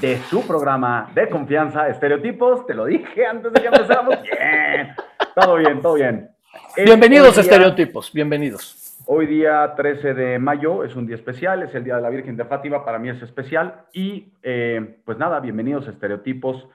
[0.00, 2.66] de su programa de confianza, Estereotipos.
[2.66, 4.22] Te lo dije antes de que empezáramos.
[4.22, 4.94] Bien.
[5.34, 6.30] Todo bien, todo bien.
[6.76, 8.12] Bienvenidos, día, Estereotipos.
[8.12, 8.96] Bienvenidos.
[9.06, 12.36] Hoy día 13 de mayo es un día especial, es el Día de la Virgen
[12.36, 13.82] de Fátima, para mí es especial.
[13.92, 16.66] Y eh, pues nada, bienvenidos, Estereotipos.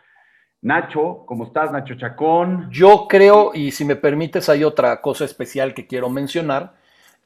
[0.62, 2.70] Nacho, ¿cómo estás, Nacho Chacón?
[2.72, 6.74] Yo creo, y si me permites, hay otra cosa especial que quiero mencionar,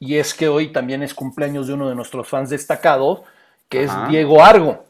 [0.00, 3.22] y es que hoy también es cumpleaños de uno de nuestros fans destacados,
[3.68, 4.87] que es Diego Argo.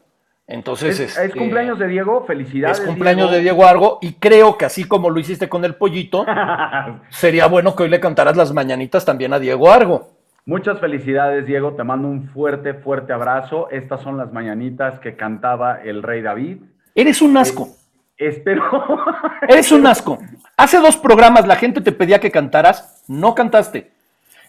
[0.51, 2.25] Entonces, ¿Es, este, cumpleaños de Diego?
[2.25, 2.79] Felicidades.
[2.79, 6.25] Es cumpleaños de Diego Argo y creo que así como lo hiciste con el pollito,
[7.09, 10.09] sería bueno que hoy le cantaras las mañanitas también a Diego Argo.
[10.45, 11.73] Muchas felicidades, Diego.
[11.75, 13.69] Te mando un fuerte, fuerte abrazo.
[13.69, 16.57] Estas son las mañanitas que cantaba el rey David.
[16.95, 17.69] Eres un asco.
[18.17, 18.63] Espero.
[19.47, 20.17] Eres un asco.
[20.57, 23.91] Hace dos programas la gente te pedía que cantaras, no cantaste.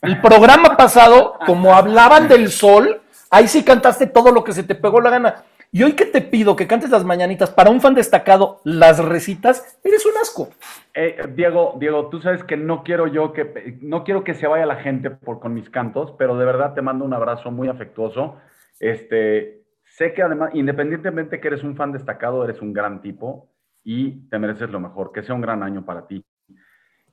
[0.00, 4.74] El programa pasado, como hablaban del sol, ahí sí cantaste todo lo que se te
[4.74, 5.44] pegó la gana.
[5.72, 9.78] Y hoy que te pido que cantes las mañanitas para un fan destacado, las recitas,
[9.84, 10.48] eres un asco.
[10.94, 14.66] Eh, Diego, Diego, tú sabes que no quiero yo que no quiero que se vaya
[14.66, 18.36] la gente por con mis cantos, pero de verdad te mando un abrazo muy afectuoso.
[18.80, 23.48] Este, sé que además, independientemente que eres un fan destacado, eres un gran tipo
[23.84, 25.12] y te mereces lo mejor.
[25.12, 26.24] Que sea un gran año para ti.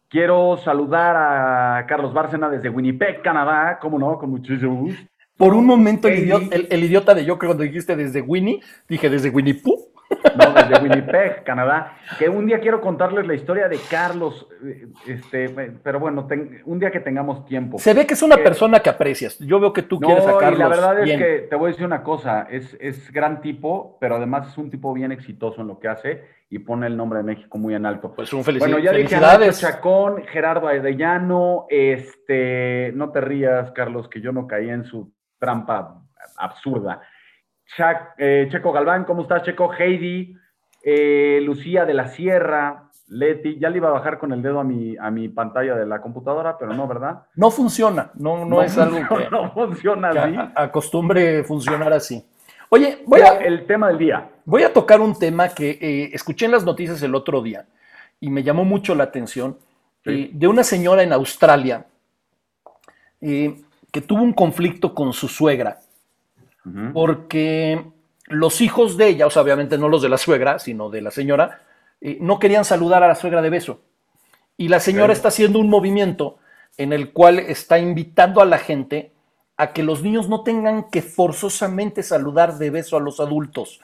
[0.09, 4.17] Quiero saludar a Carlos Bárcena desde Winnipeg, Canadá, ¿cómo no?
[4.17, 5.17] Con muchísimo gusto.
[5.38, 9.91] Por un momento, el idiota, de yo, cuando dijiste desde Winnie, dije desde Winnie Pooh.
[10.09, 11.97] No, desde Winnipeg, Canadá.
[12.17, 15.49] Que un día quiero contarles la historia de Carlos, eh, este,
[15.83, 16.27] pero bueno,
[16.65, 17.77] un día que tengamos tiempo.
[17.77, 19.38] Se ve que es una persona que aprecias.
[19.39, 20.59] Yo veo que tú quieres a Carlos.
[20.59, 23.97] Y la verdad es que te voy a decir una cosa: es, es gran tipo,
[23.99, 27.19] pero además es un tipo bien exitoso en lo que hace y pone el nombre
[27.19, 28.13] de México muy en alto.
[28.15, 28.69] Pues un felicidad.
[28.69, 29.59] Bueno, ya felicidades.
[29.59, 35.11] dije Chacón, Gerardo Arellano, este, no te rías, Carlos, que yo no caí en su
[35.39, 36.02] trampa
[36.38, 37.02] absurda.
[38.17, 39.71] Eh, Checo Galván, ¿cómo estás, Checo?
[39.73, 40.35] Heidi,
[40.81, 44.63] eh, Lucía de la Sierra, Leti, ya le iba a bajar con el dedo a
[44.63, 47.23] mi, a mi pantalla de la computadora, pero no, ¿verdad?
[47.36, 50.37] No funciona, no, no, es algo que, no funciona así.
[50.55, 52.26] acostumbre funcionar así.
[52.70, 54.30] Oye, voy a, el tema del día.
[54.43, 57.65] Voy a tocar un tema que eh, escuché en las noticias el otro día
[58.20, 59.58] y me llamó mucho la atención
[60.03, 61.86] de una señora en Australia
[63.97, 65.80] que tuvo un conflicto con su suegra,
[66.93, 67.83] porque
[68.27, 71.09] los hijos de ella, o sea, obviamente no los de la suegra, sino de la
[71.09, 71.63] señora,
[71.99, 73.81] eh, no querían saludar a la suegra de beso.
[74.55, 76.37] Y la señora está haciendo un movimiento
[76.77, 79.13] en el cual está invitando a la gente
[79.55, 83.81] a que los niños no tengan que forzosamente saludar de beso a los adultos,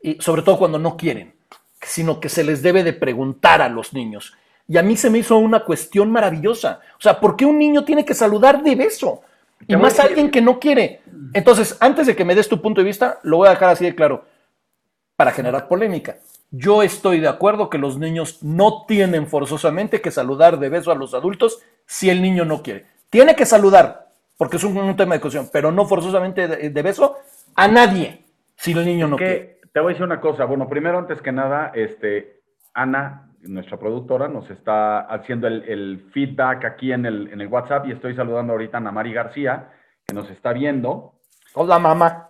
[0.00, 1.34] y sobre todo cuando no quieren,
[1.82, 4.32] sino que se les debe de preguntar a los niños.
[4.66, 6.80] Y a mí se me hizo una cuestión maravillosa.
[6.96, 9.20] O sea, ¿por qué un niño tiene que saludar de beso?
[9.66, 11.02] Y más alguien que no quiere.
[11.32, 13.84] Entonces, antes de que me des tu punto de vista, lo voy a dejar así
[13.84, 14.24] de claro,
[15.16, 16.16] para generar polémica.
[16.50, 20.96] Yo estoy de acuerdo que los niños no tienen forzosamente que saludar de beso a
[20.96, 22.86] los adultos si el niño no quiere.
[23.08, 27.18] Tiene que saludar, porque es un, tema de cuestión, pero no forzosamente de, beso
[27.54, 28.24] a nadie
[28.56, 29.60] si el niño no quiere.
[29.72, 30.44] Te voy a decir una cosa.
[30.46, 32.40] Bueno, primero, antes que nada, este,
[32.74, 37.92] Ana, nuestra productora, nos está haciendo el, feedback aquí en el, en el, WhatsApp y
[37.92, 39.70] estoy saludando ahorita a Ana Mari García,
[40.06, 41.14] que nos está viendo.
[41.54, 42.28] Hola, mamá.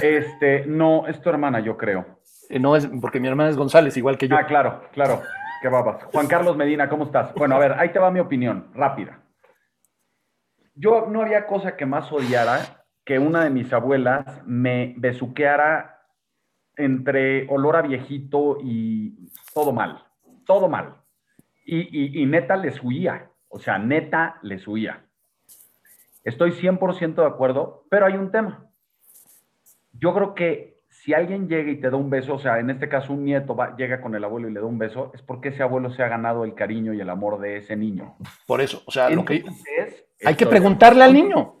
[0.00, 2.04] Este, no, es tu hermana, yo creo.
[2.48, 4.36] Eh, no es, porque mi hermana es González, igual que yo.
[4.36, 5.22] Ah, claro, claro.
[5.62, 6.04] Qué babas.
[6.04, 7.34] Juan Carlos Medina, ¿cómo estás?
[7.34, 9.20] Bueno, a ver, ahí te va mi opinión, rápida.
[10.74, 16.02] Yo no había cosa que más odiara que una de mis abuelas me besuqueara
[16.76, 20.05] entre olor a viejito y todo mal
[20.46, 20.94] todo mal.
[21.68, 25.04] Y, neta les huía, o sea, neta les huía.
[26.22, 28.70] Estoy 100% de acuerdo, pero hay un tema.
[29.92, 32.88] Yo creo que si alguien llega y te da un beso, o sea, en este
[32.88, 35.62] caso un nieto llega con el abuelo y le da un beso, es porque ese
[35.62, 38.16] abuelo se ha ganado el cariño y el amor de ese niño.
[38.46, 39.44] Por eso, o sea, lo que
[39.76, 41.54] es, hay que preguntarle al niño.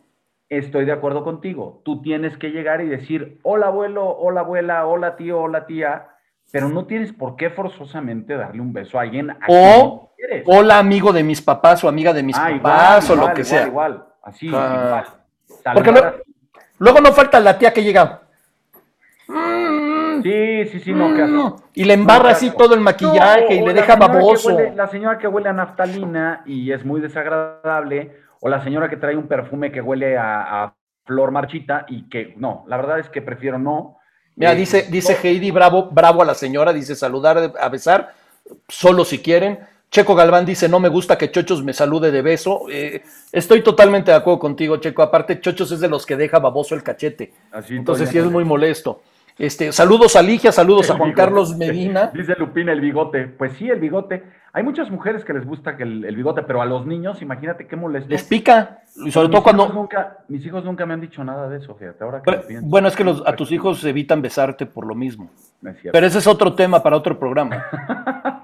[0.48, 1.82] Estoy de acuerdo contigo.
[1.84, 6.10] Tú tienes que llegar y decir, hola abuelo, hola abuela, hola tío, hola tía
[6.50, 10.12] pero no tienes por qué forzosamente darle un beso a alguien a o,
[10.46, 13.66] hola amigo de mis papás o amiga de mis ah, papás o lo que sea.
[13.66, 14.84] Igual, así, ah.
[14.86, 15.74] igual.
[15.74, 15.92] Porque
[16.78, 18.22] luego, no falta la tía que llega.
[20.22, 21.56] Sí, sí, sí, no, mm.
[21.74, 24.56] Y le embarra así todo el maquillaje y le deja baboso.
[24.74, 29.16] la señora que huele a naftalina y es muy desagradable, o la señora que trae
[29.16, 33.58] un perfume que huele a flor marchita y que no, la verdad es que prefiero
[33.58, 33.98] no
[34.36, 38.14] Mira, dice, dice Heidi, bravo, bravo a la señora, dice saludar, a besar,
[38.68, 39.58] solo si quieren.
[39.90, 42.66] Checo Galván dice, no me gusta que Chochos me salude de beso.
[42.70, 43.02] Eh,
[43.32, 45.02] estoy totalmente de acuerdo contigo, Checo.
[45.02, 47.32] Aparte, Chochos es de los que deja baboso el cachete.
[47.70, 49.00] Entonces sí es muy molesto.
[49.38, 52.10] Este, saludos a Ligia, saludos a Juan Carlos Medina.
[52.14, 53.26] Dice Lupina el bigote.
[53.26, 54.22] Pues sí, el bigote.
[54.56, 57.76] Hay muchas mujeres que les gusta que el, bigote, pero a los niños, imagínate qué
[57.76, 58.08] molesto.
[58.08, 58.78] Les pica.
[59.04, 59.68] Y sobre todo cuando.
[59.68, 62.02] Nunca, mis hijos nunca me han dicho nada de eso, fíjate.
[62.02, 65.28] Ahora que bueno, es que los, a tus hijos evitan besarte por lo mismo.
[65.92, 67.66] pero ese es otro tema para otro programa.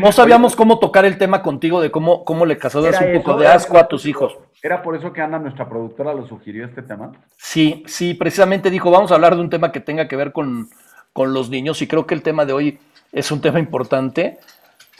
[0.00, 3.46] No sabíamos cómo tocar el tema contigo de cómo, cómo le causas un poco de
[3.46, 4.36] asco a tus hijos.
[4.62, 7.12] ¿Era por eso que Ana, nuestra productora, lo sugirió este tema?
[7.36, 10.68] Sí, sí, precisamente dijo, vamos a hablar de un tema que tenga que ver con,
[11.12, 12.78] con los niños y creo que el tema de hoy
[13.12, 14.38] es un tema importante.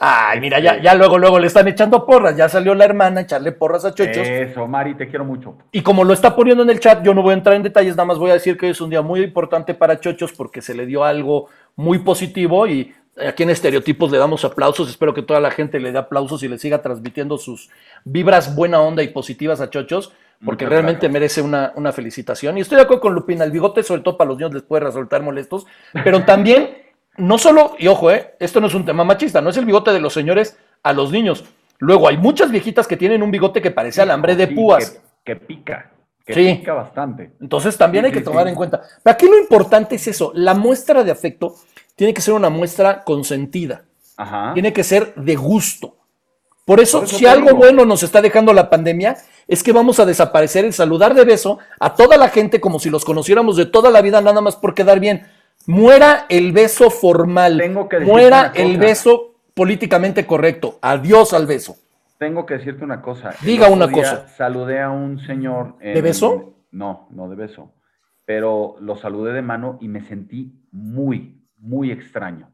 [0.01, 2.37] Ay, mira, ya, ya luego, luego le están echando porras.
[2.37, 4.27] Ya salió la hermana a echarle porras a Chochos.
[4.27, 5.57] Eso, Mari, te quiero mucho.
[5.73, 7.97] Y como lo está poniendo en el chat, yo no voy a entrar en detalles,
[7.97, 10.75] nada más voy a decir que es un día muy importante para Chochos porque se
[10.75, 12.95] le dio algo muy positivo y
[13.27, 14.89] aquí en Estereotipos le damos aplausos.
[14.89, 17.69] Espero que toda la gente le dé aplausos y le siga transmitiendo sus
[18.05, 20.13] vibras buena onda y positivas a Chochos
[20.45, 22.57] porque realmente merece una, una felicitación.
[22.57, 24.85] Y estoy de acuerdo con Lupina, el bigote, sobre todo para los niños, les puede
[24.85, 25.67] resultar molestos,
[26.05, 26.88] pero también
[27.19, 29.93] no solo, y ojo, eh, esto no es un tema machista, no es el bigote
[29.93, 31.45] de los señores a los niños.
[31.79, 35.01] Luego hay muchas viejitas que tienen un bigote que parece alambre de púas.
[35.25, 35.91] Que, pica.
[36.25, 37.33] Que pica bastante.
[37.41, 38.83] Entonces también hay que tomar en cuenta.
[39.03, 41.55] Pero aquí lo importante es eso, la muestra de afecto
[41.95, 43.85] tiene que ser una muestra consentida.
[44.55, 45.95] Tiene que ser de gusto.
[46.65, 49.17] Por eso, si algo bueno nos está dejando la pandemia,
[49.47, 52.91] es que vamos a desaparecer el saludar de beso a toda la gente como si
[52.91, 55.27] los conociéramos de toda la vida, nada más por quedar bien.
[55.69, 57.61] Muera el beso formal.
[58.01, 60.79] Muera el beso políticamente correcto.
[60.81, 61.77] Adiós al beso.
[62.17, 63.35] Tengo que decirte una cosa.
[63.43, 64.27] Diga una cosa.
[64.29, 65.77] Saludé a un señor.
[65.79, 66.55] ¿De beso?
[66.71, 67.75] No, no de beso.
[68.25, 72.51] Pero lo saludé de mano y me sentí muy, muy extraño.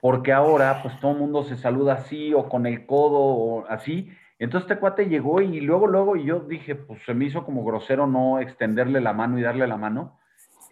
[0.00, 4.10] Porque ahora, pues todo el mundo se saluda así o con el codo o así.
[4.40, 7.64] Entonces este cuate llegó y luego, luego, y yo dije, pues se me hizo como
[7.64, 10.18] grosero no extenderle la mano y darle la mano.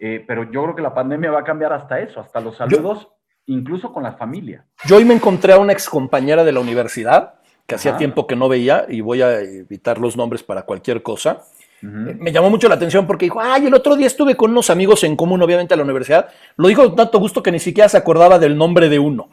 [0.05, 3.07] Eh, pero yo creo que la pandemia va a cambiar hasta eso, hasta los saludos,
[3.47, 4.65] incluso con la familia.
[4.85, 7.35] Yo hoy me encontré a una ex compañera de la universidad,
[7.69, 11.43] que hacía tiempo que no veía, y voy a evitar los nombres para cualquier cosa.
[11.83, 14.71] Eh, me llamó mucho la atención porque dijo, ay, el otro día estuve con unos
[14.71, 16.31] amigos en común, obviamente, a la universidad.
[16.57, 19.29] Lo dijo con tanto gusto que ni siquiera se acordaba del nombre de uno.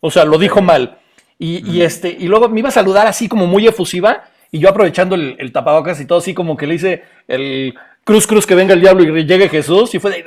[0.00, 0.98] O sea, lo dijo mal.
[1.38, 5.14] Y, este, y luego me iba a saludar así como muy efusiva, y yo aprovechando
[5.14, 7.74] el, el tapabocas y todo así como que le hice el
[8.10, 10.24] cruz, cruz, que venga el diablo y llegue Jesús, y fue de...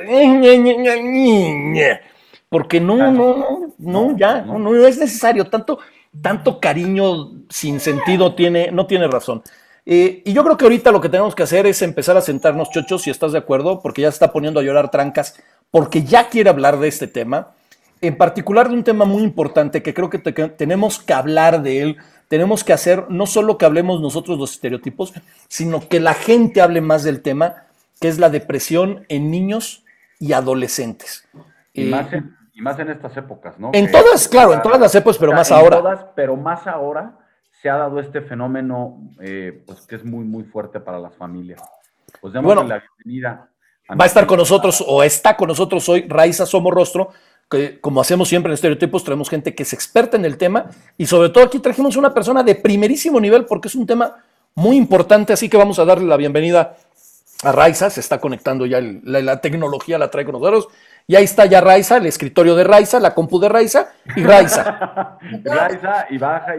[2.47, 5.79] Porque no, no, no, no, ya, no, no es necesario, tanto,
[6.21, 9.41] tanto cariño sin sentido tiene, no tiene razón.
[9.85, 12.69] Eh, y yo creo que ahorita lo que tenemos que hacer es empezar a sentarnos,
[12.69, 15.35] chochos, si estás de acuerdo, porque ya se está poniendo a llorar trancas,
[15.69, 17.51] porque ya quiere hablar de este tema,
[17.99, 21.97] en particular de un tema muy importante que creo que tenemos que hablar de él.
[22.29, 25.13] Tenemos que hacer no solo que hablemos nosotros los estereotipos,
[25.47, 27.67] sino que la gente hable más del tema,
[28.03, 29.85] que es la depresión en niños
[30.19, 31.25] y adolescentes.
[31.71, 33.71] Y, más, en, estas épocas, ¿no?
[33.71, 35.77] En todas, claro, en todas las épocas, pero más ahora.
[35.77, 37.17] Todas, pero más ahora
[37.61, 41.61] se ha dado este fenómeno eh, pues, que es muy, muy fuerte para las familias.
[42.19, 43.47] Pues bueno, la bienvenida.
[43.89, 47.11] va a estar con nosotros o está con nosotros hoy Raiza Somorrostro,
[47.49, 50.65] que como hacemos siempre en Estereotipos, traemos gente que es experta en el tema
[50.97, 54.17] y sobre todo aquí trajimos una persona de primerísimo nivel porque es un tema
[54.55, 56.75] muy importante, así que vamos a darle la bienvenida
[57.43, 60.67] a Raiza, se está conectando ya, la, tecnología la trae con nosotros,
[61.07, 65.17] y ahí está ya Raiza, el escritorio de Raiza, la compu de Raiza y Raiza.
[65.43, 66.55] Raiza y baja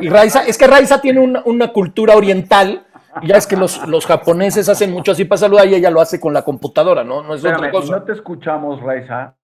[0.00, 2.86] y, y Raiza, es que Raiza tiene una, cultura oriental,
[3.20, 6.00] y ya es que los, los, japoneses hacen mucho así para saludar y ella lo
[6.00, 7.22] hace con la computadora, ¿no?
[7.22, 7.96] No es otra cosa.
[7.96, 9.34] No te escuchamos, Raiza.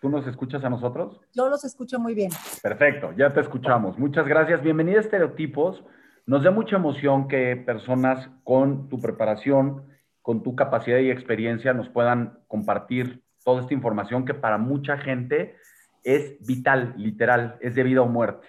[0.00, 1.20] ¿Tú nos escuchas a nosotros?
[1.34, 2.30] Yo los escucho muy bien.
[2.62, 3.98] Perfecto, ya te escuchamos.
[3.98, 4.62] Muchas gracias.
[4.62, 5.82] Bienvenida a Estereotipos.
[6.24, 9.82] Nos da mucha emoción que personas con tu preparación,
[10.28, 15.56] con tu capacidad y experiencia nos puedan compartir toda esta información que para mucha gente
[16.04, 18.46] es vital, literal, es de vida o muerte.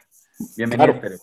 [0.58, 1.16] Bienvenida, claro.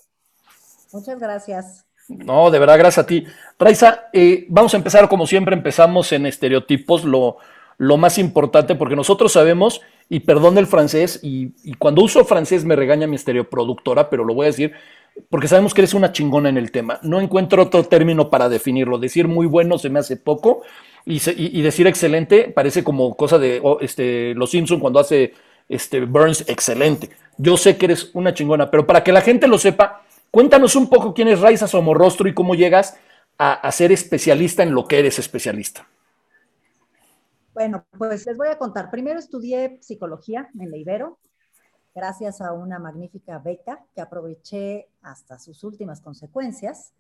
[0.94, 1.84] Muchas gracias.
[2.08, 3.26] No, de verdad, gracias a ti.
[3.58, 7.36] Raiza, eh, vamos a empezar como siempre empezamos en estereotipos, lo,
[7.76, 12.76] lo más importante, porque nosotros sabemos y perdón el francés, y, cuando uso francés me
[12.76, 14.72] regaña mi estereoproductora, pero lo voy a decir
[15.28, 16.98] porque sabemos que eres una chingona en el tema.
[17.02, 18.98] No encuentro otro término para definirlo.
[18.98, 20.62] Decir muy bueno se me hace poco
[21.04, 25.34] y, decir excelente parece como cosa de oh, este, Los Simpson cuando hace
[25.68, 27.10] este, Burns excelente.
[27.38, 30.88] Yo sé que eres una chingona, pero para que la gente lo sepa, cuéntanos un
[30.88, 32.98] poco quién es Raiza Somorrostro y cómo llegas
[33.38, 35.86] a ser especialista en lo que eres especialista.
[37.56, 38.90] Bueno, pues les voy a contar.
[38.90, 41.16] Primero estudié psicología en la Ibero,
[41.96, 46.92] gracias a una magnífica beca que aproveché hasta sus últimas consecuencias.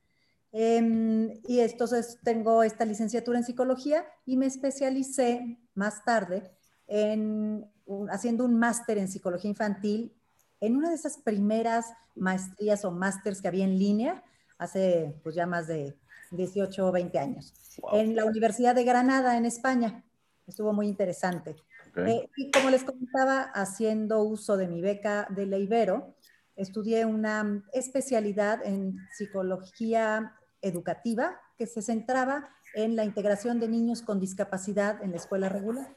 [0.52, 6.50] Em, y entonces tengo esta licenciatura en psicología y me especialicé más tarde
[6.86, 7.70] en,
[8.10, 10.14] haciendo un máster en psicología infantil
[10.60, 14.24] en una de esas primeras maestrías o másters que había en línea
[14.56, 15.94] hace pues ya más de
[16.30, 17.52] 18 o 20 años,
[17.92, 20.02] en la Universidad de Granada, en España.
[20.46, 21.56] Estuvo muy interesante.
[21.96, 26.14] Eh, y como les comentaba, haciendo uso de mi beca de Leibero,
[26.56, 34.20] estudié una especialidad en psicología educativa que se centraba en la integración de niños con
[34.20, 35.94] discapacidad en la escuela regular.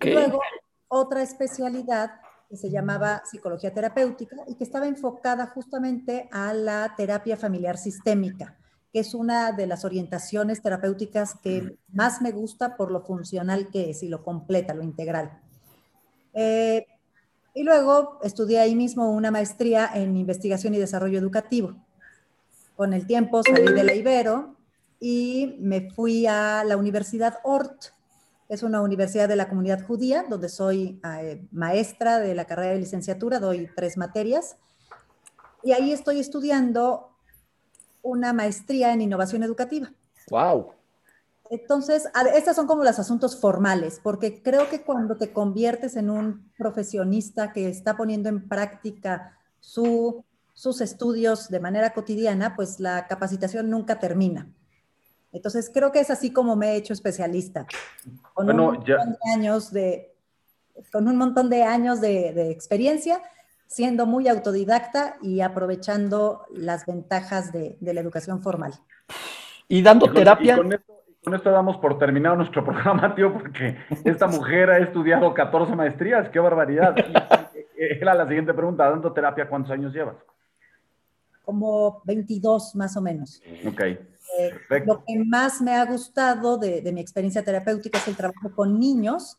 [0.00, 0.40] Luego,
[0.88, 7.36] otra especialidad que se llamaba psicología terapéutica y que estaba enfocada justamente a la terapia
[7.36, 8.57] familiar sistémica,
[8.92, 13.90] que es una de las orientaciones terapéuticas que más me gusta por lo funcional que
[13.90, 15.40] es y lo completa, lo integral.
[16.32, 16.86] Eh,
[17.54, 21.74] y luego estudié ahí mismo una maestría en investigación y desarrollo educativo.
[22.76, 24.54] Con el tiempo salí de la Ibero
[25.00, 27.92] y me fui a la Universidad Ort,
[28.48, 32.78] es una universidad de la comunidad judía, donde soy eh, maestra de la carrera de
[32.78, 34.56] licenciatura, doy tres materias.
[35.62, 37.10] Y ahí estoy estudiando
[38.08, 39.92] una maestría en innovación educativa.
[40.30, 40.72] ¡Wow!
[41.50, 46.50] Entonces, estos son como los asuntos formales, porque creo que cuando te conviertes en un
[46.58, 53.98] profesionista que está poniendo en práctica sus estudios de manera cotidiana, pues la capacitación nunca
[53.98, 54.50] termina.
[55.32, 57.66] Entonces, creo que es así como me he hecho especialista.
[58.34, 60.14] Con un montón de años de,
[60.92, 63.22] con un montón de años de, experiencia,
[63.68, 68.72] siendo muy autodidacta y aprovechando las ventajas de, la educación formal.
[69.68, 70.56] Y dando terapia.
[70.56, 70.72] con,
[71.34, 76.40] esto, damos por terminado nuestro programa, tío, porque esta mujer ha estudiado 14 maestrías, qué
[76.40, 76.96] barbaridad.
[77.76, 80.16] Era la siguiente pregunta, dando terapia, ¿cuántos años llevas?
[81.44, 83.40] Como 22 más o menos.
[83.66, 83.82] Ok.
[84.84, 89.38] Lo que más me ha gustado de, mi experiencia terapéutica es el trabajo con niños,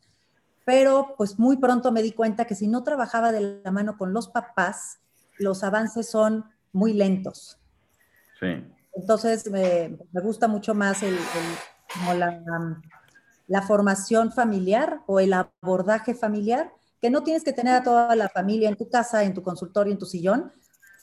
[0.69, 4.13] pero pues muy pronto me di cuenta que si no trabajaba de la mano con
[4.13, 4.99] los papás,
[5.39, 7.57] los avances son muy lentos.
[8.39, 8.63] Sí.
[8.93, 11.17] Entonces me, gusta mucho más el,
[12.15, 12.79] la,
[13.47, 16.71] la formación familiar o el abordaje familiar,
[17.01, 19.91] que no tienes que tener a toda la familia en tu casa, en tu consultorio,
[19.91, 20.53] en tu sillón,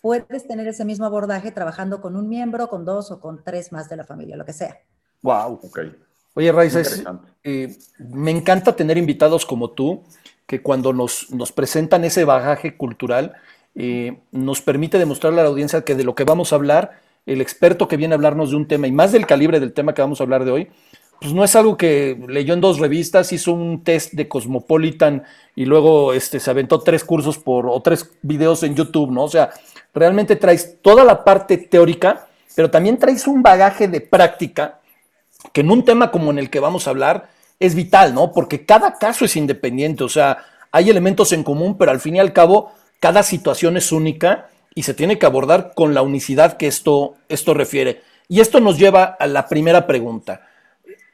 [0.00, 3.88] puedes tener ese mismo abordaje trabajando con un miembro, con dos o con tres más
[3.88, 4.78] de la familia, lo que sea.
[5.22, 5.58] Wow.
[5.64, 5.92] Okay.
[6.36, 6.82] Oye, Raiza,
[7.44, 10.02] eh, me encanta tener invitados como tú,
[10.46, 13.32] que cuando nos, nos presentan ese bagaje cultural,
[13.74, 17.40] eh, nos permite demostrarle a la audiencia que de lo que vamos a hablar, el
[17.40, 20.02] experto que viene a hablarnos de un tema y más del calibre del tema que
[20.02, 20.68] vamos a hablar de hoy,
[21.22, 25.22] pues no es algo que leyó en dos revistas, hizo un test de Cosmopolitan
[25.54, 29.24] y luego este, se aventó tres cursos por, o tres videos en YouTube, ¿no?
[29.24, 29.52] O sea,
[29.94, 34.75] realmente traes toda la parte teórica, pero también traes un bagaje de práctica
[35.52, 37.28] que en un tema como en el que vamos a hablar
[37.60, 38.32] es vital, ¿no?
[38.32, 40.38] Porque cada caso es independiente, o sea,
[40.72, 44.82] hay elementos en común, pero al fin y al cabo, cada situación es única y
[44.82, 48.02] se tiene que abordar con la unicidad que esto, esto refiere.
[48.28, 50.42] Y esto nos lleva a la primera pregunta.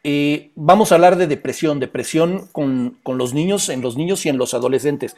[0.03, 4.31] Eh, vamos a hablar de depresión, depresión con, con, los niños, en los niños y
[4.31, 5.17] en los adolescentes.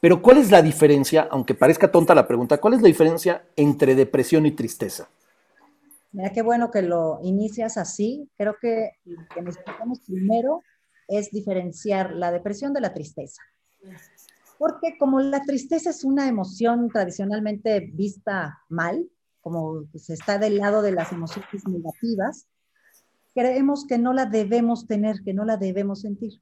[0.00, 3.94] Pero ¿cuál es la diferencia, aunque parezca tonta la pregunta, cuál es la diferencia entre
[3.94, 5.08] depresión y tristeza?
[6.12, 8.28] Mira qué bueno que lo inicias así.
[8.36, 10.62] Creo que lo que necesitamos primero
[11.08, 13.42] es diferenciar la depresión de la tristeza.
[14.58, 19.08] Porque como la tristeza es una emoción tradicionalmente vista mal,
[19.40, 22.46] como se está del lado de las emociones negativas,
[23.34, 26.40] creemos que no la debemos tener, que no la debemos sentir.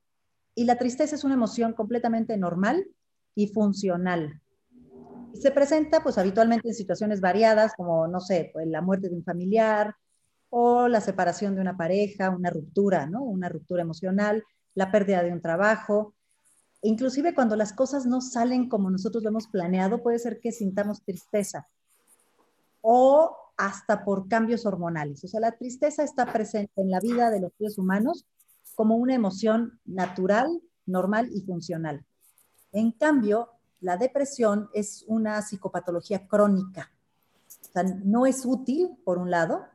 [0.55, 2.87] Y la tristeza es una emoción completamente normal
[3.35, 4.41] y funcional.
[5.35, 9.25] Se presenta pues habitualmente en situaciones variadas como, no sé, pues, la muerte de un
[9.25, 9.95] familiar
[10.51, 13.23] o la separación de una pareja, una ruptura, ¿no?
[13.23, 16.15] Una ruptura emocional, la pérdida de un trabajo.
[16.83, 21.03] Inclusive cuando las cosas no salen como nosotros lo hemos planeado, puede ser que sintamos
[21.03, 21.69] tristeza
[22.81, 25.25] o hasta por cambios hormonales.
[25.25, 28.27] O sea, la tristeza está presente en la vida de los seres humanos
[28.75, 32.05] como una emoción natural, normal y funcional.
[32.73, 33.54] En cambio,
[33.85, 36.91] la depresión es una psicopatología crónica.
[37.69, 39.67] O sea, no es útil, por un lado,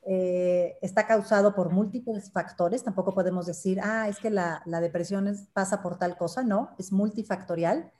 [0.00, 2.82] eh, está causado por múltiples factores.
[2.82, 6.42] Tampoco podemos decir, ah, es que la, depresión pasa por tal cosa.
[6.42, 7.92] No, es multifactorial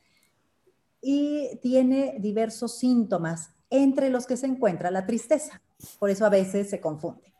[1.02, 5.60] y tiene diversos síntomas, entre los que se encuentra la tristeza.
[5.98, 7.34] Por eso a veces se confunde.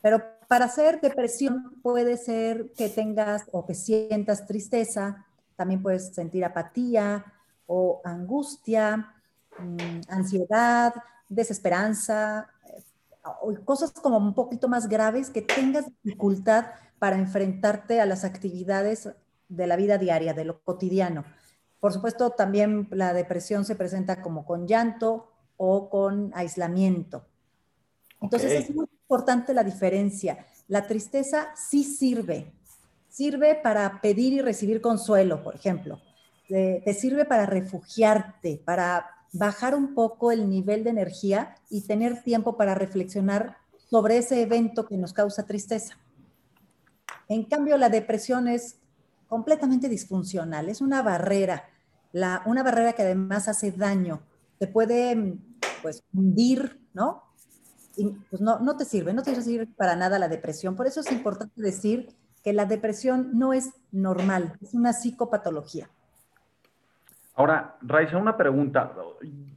[0.00, 5.26] Pero para hacer depresión puede ser que tengas o que sientas tristeza,
[5.60, 7.22] también puedes sentir apatía
[7.66, 9.12] o angustia,
[9.58, 10.94] mm, ansiedad,
[11.28, 12.82] desesperanza, eh,
[13.42, 16.64] o cosas como un poquito más graves que tengas dificultad
[16.98, 19.10] para enfrentarte a las actividades
[19.50, 21.26] de la vida diaria, de lo cotidiano.
[21.78, 27.26] Por supuesto, también la depresión se presenta como con llanto o con aislamiento.
[28.18, 30.46] Entonces es muy importante la diferencia.
[30.68, 32.50] La tristeza sí sirve,
[33.10, 36.00] sirve para pedir y recibir consuelo, por ejemplo.
[36.48, 42.56] te sirve para refugiarte, para bajar un poco el nivel de energía y tener tiempo
[42.56, 45.96] para reflexionar sobre ese evento que nos causa tristeza.
[47.28, 48.78] En cambio, la depresión es
[49.28, 51.64] completamente disfuncional, es una barrera,
[52.12, 54.22] una barrera que además hace daño,
[54.58, 55.38] te puede
[55.82, 57.22] pues hundir, ¿no?
[57.96, 60.74] Y, pues no, no te sirve, no te sirve para nada la depresión.
[60.74, 62.08] Por eso es importante decir
[62.42, 65.88] que la depresión no es normal, es una psicopatología.
[67.34, 68.94] Ahora, Raiza, una pregunta.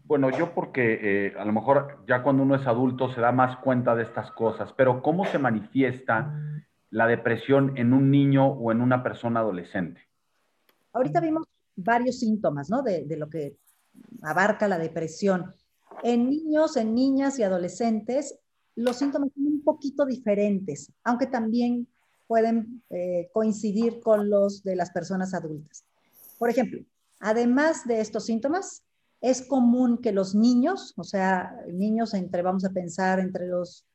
[0.06, 3.58] Bueno, yo porque eh, a lo mejor ya cuando uno es adulto se da más
[3.58, 6.34] cuenta de estas cosas, pero ¿cómo se manifiesta
[6.92, 10.02] la depresión en un niño o en una persona adolescente?
[10.94, 12.84] Ahorita vimos varios síntomas, ¿no?
[12.84, 13.58] De, de lo que
[14.22, 15.54] abarca la depresión.
[16.04, 18.40] En niños, en niñas y adolescentes,
[18.76, 21.88] los síntomas son un poquito diferentes, aunque también
[22.28, 25.84] pueden eh, coincidir con los de las personas adultas.
[26.38, 26.82] Por ejemplo,
[27.20, 28.84] además de estos síntomas,
[29.22, 33.86] es común que los niños, o sea, niños entre, vamos a pensar, entre los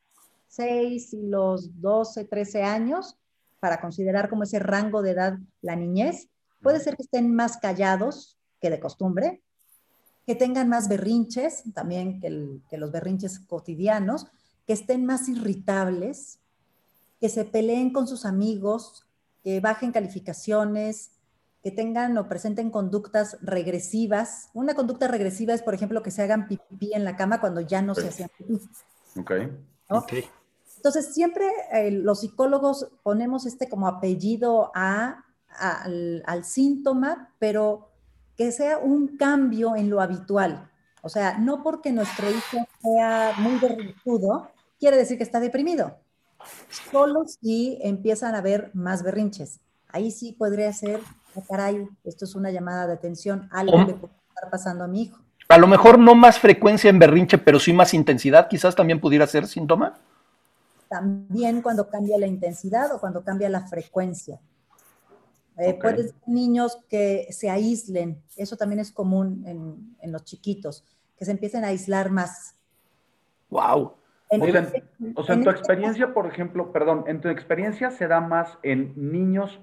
[0.49, 3.17] 6 y los 12, 13 años,
[3.61, 6.29] para considerar como ese rango de edad la niñez,
[6.63, 9.43] puede ser que estén más callados que de costumbre,
[10.27, 14.27] que tengan más berrinches, también que, que los berrinches cotidianos,
[14.67, 16.39] que estén más irritables,
[17.21, 19.07] que se peleen con sus amigos,
[19.43, 21.13] que bajen calificaciones,
[21.63, 24.51] que tengan o presenten conductas regresivas.
[24.55, 27.83] Una conducta regresiva es, por ejemplo, que se hagan pipí en la cama cuando ya
[27.83, 28.61] no se hacían pipí.
[29.89, 30.13] Ok.
[30.77, 37.91] Entonces, siempre eh, los psicólogos ponemos este como apellido a, al, al, síntoma, pero
[38.37, 40.71] que sea un cambio en lo habitual.
[41.03, 45.99] O sea, no porque nuestro hijo sea muy berrinchudo, quiere decir que está deprimido.
[46.91, 49.61] Solo si empiezan a haber más berrinches.
[49.89, 51.01] Ahí sí podría ser,
[51.35, 55.03] oh, caray, esto es una llamada de atención, algo que puede estar pasando a mi
[55.03, 55.19] hijo.
[55.49, 59.27] A lo mejor no más frecuencia en berrinche, pero sí más intensidad, quizás también pudiera
[59.27, 59.99] ser síntoma
[60.89, 64.41] también cuando cambia la intensidad o cuando cambia la frecuencia.
[65.59, 70.85] Eh, Puede ser niños que se aíslen, eso también es común en, en, los chiquitos,
[71.17, 72.55] que se empiecen a aislar más.
[73.51, 73.95] ¡Wow!
[74.31, 77.29] En, o sea, en, o sea, en tu este experiencia, por ejemplo, perdón, en tu
[77.29, 79.61] experiencia se da más en niños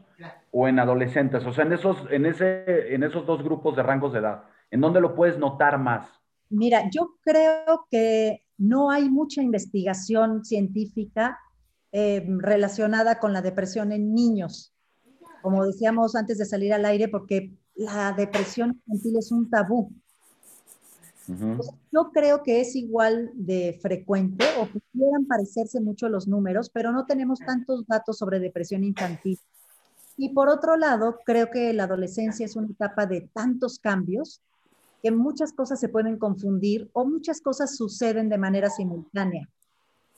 [0.52, 4.14] o en adolescentes, o sea, en esos, en ese, en esos dos grupos de rangos
[4.14, 6.08] de edad, ¿en dónde lo puedes notar más?
[6.50, 11.40] Mira, yo creo que no hay mucha investigación científica
[11.92, 14.74] eh, relacionada con la depresión en niños,
[15.42, 19.92] como decíamos antes de salir al aire, porque la depresión infantil es un tabú.
[21.28, 21.78] Uh -huh.
[21.92, 27.06] Yo creo que es igual de frecuente o pudieran parecerse mucho los números, pero no
[27.06, 29.40] tenemos tantos datos sobre depresión infantil.
[30.18, 34.42] Y por otro lado, creo que la adolescencia es una etapa de tantos cambios
[35.02, 39.48] que muchas cosas se pueden confundir o muchas cosas suceden de manera simultánea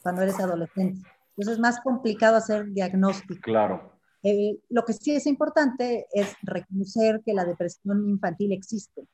[0.02, 1.02] cuando eres adolescente.
[1.32, 3.42] Entonces es más complicado hacer diagnóstico.
[3.42, 3.92] Claro.
[4.24, 9.08] Eh, lo que sí es importante es reconocer que la depresión infantil existe.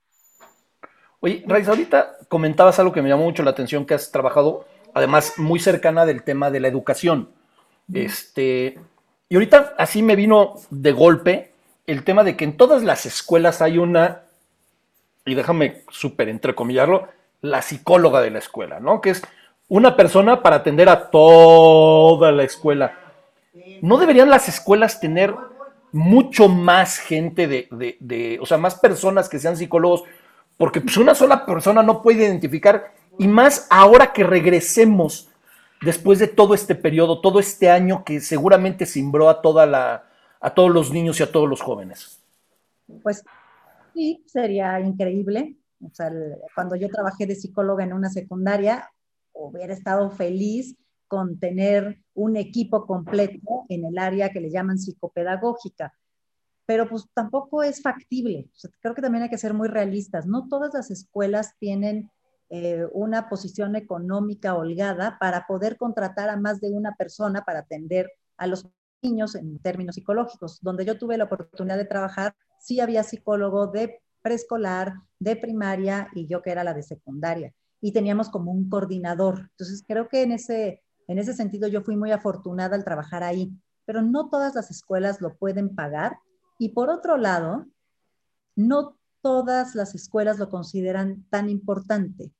[1.23, 5.35] Oye, Raiz, ahorita comentabas algo que me llamó mucho la atención, que has trabajado, además,
[5.37, 7.29] muy cercana del tema de la educación.
[7.93, 8.77] Este,
[9.29, 11.53] y ahorita así me vino de golpe
[11.87, 14.23] el tema de que en todas las escuelas hay una
[15.25, 17.07] y déjame súper entrecomillarlo,
[17.39, 18.99] la psicóloga de la escuela, ¿no?
[18.99, 19.21] Que es
[19.69, 22.99] una persona para atender a toda la escuela.
[23.81, 25.33] ¿No deberían las escuelas tener
[25.93, 30.03] mucho más gente de, de, de o sea, más personas que sean psicólogos?
[30.57, 35.29] Porque pues una sola persona no puede identificar, y más ahora que regresemos
[35.83, 40.07] después de todo este periodo, todo este año que seguramente cimbró a toda la,
[40.39, 42.21] a todos los niños y a todos los jóvenes.
[43.01, 43.23] Pues
[43.93, 45.57] sí, sería increíble.
[45.81, 46.11] O sea,
[46.55, 48.89] cuando yo trabajé de psicóloga en una secundaria,
[49.33, 50.75] hubiera estado feliz
[51.07, 55.93] con tener un equipo completo en el área que le llaman psicopedagógica.
[56.65, 58.49] Pero pues tampoco es factible.
[58.53, 60.25] O sea, creo que también hay que ser muy realistas.
[60.25, 62.09] No todas las escuelas tienen
[62.49, 68.11] eh, una posición económica holgada para poder contratar a más de una persona para atender
[68.37, 68.67] a los
[69.01, 70.59] niños en términos psicológicos.
[70.61, 76.27] Donde yo tuve la oportunidad de trabajar, sí había psicólogo de preescolar, de primaria y
[76.27, 77.53] yo que era la de secundaria.
[77.81, 79.49] Y teníamos como un coordinador.
[79.51, 83.51] Entonces, creo que en ese, en ese sentido yo fui muy afortunada al trabajar ahí.
[83.85, 86.17] Pero no todas las escuelas lo pueden pagar
[86.57, 87.65] Y por otro lado,
[88.55, 92.31] no todas las escuelas lo consideran tan importante.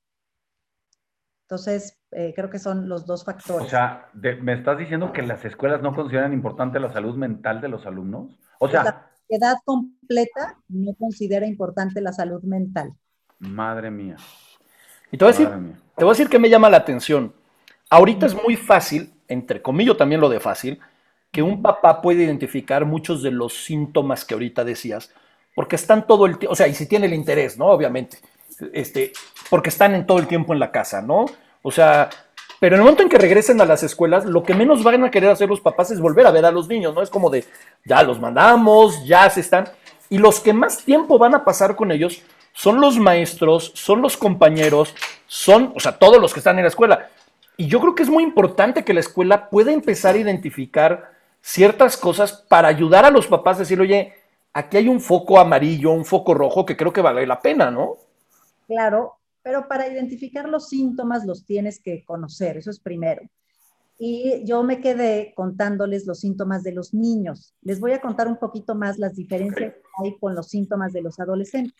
[1.44, 3.68] Entonces, eh, creo que son los dos factores.
[3.68, 7.70] O sea, ¿me estás diciendo que las escuelas no consideran importante la salud mental de
[7.70, 8.38] los alumnos?
[8.60, 8.84] O sea...
[8.84, 12.94] La edad completa no considera importante la salud mental.
[13.40, 14.16] Madre mía.
[15.12, 15.50] Y te voy, a decir,
[15.96, 17.34] te voy a decir que me llama la atención.
[17.90, 20.80] Ahorita es muy fácil, entre comillas también lo de fácil,
[21.34, 25.12] que un papá puede identificar muchos de los síntomas que ahorita decías,
[25.56, 27.66] porque están todo el tiempo, o sea, y si tiene el interés, ¿no?
[27.66, 28.20] Obviamente,
[28.72, 29.12] este,
[29.50, 31.26] porque están en todo el tiempo en la casa, ¿no?
[31.64, 32.08] O sea,
[32.60, 35.10] pero en el momento en que regresen a las escuelas, lo que menos van a
[35.10, 37.02] querer hacer los papás es volver a ver a los niños, ¿no?
[37.02, 37.44] Es como de,
[37.84, 39.68] ya los mandamos, ya se están.
[40.12, 42.22] Y los que más tiempo van a pasar con ellos
[42.54, 44.94] son los maestros, son los compañeros,
[45.26, 47.10] son, o sea, todos los que están en la escuela.
[47.58, 51.13] Y yo creo que es muy importante que la escuela pueda empezar a identificar
[51.44, 54.14] ciertas cosas para ayudar a los papás a decir, oye,
[54.54, 57.98] aquí hay un foco amarillo, un foco rojo que creo que vale la pena, ¿no?
[58.66, 63.24] Claro, pero para identificar los síntomas los tienes que conocer, eso es primero.
[64.00, 67.54] Y yo me quedé contándoles los síntomas de los niños.
[67.62, 71.02] Les voy a contar un poquito más las diferencias que hay con los síntomas de
[71.02, 71.76] los adolescentes.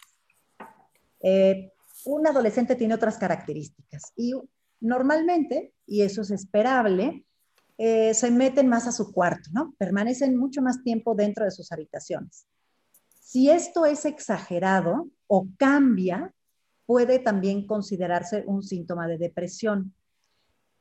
[1.22, 1.72] Eh,
[2.06, 4.34] un adolescente tiene otras características y
[4.82, 7.26] normalmente, y eso es esperable,
[7.86, 9.76] eh, se meten más a su cuarto, ¿no?
[9.78, 12.46] Permanecen mucho más tiempo dentro de sus habitaciones.
[13.20, 16.34] Si esto es exagerado o cambia,
[16.86, 19.94] puede también considerarse un síntoma de depresión.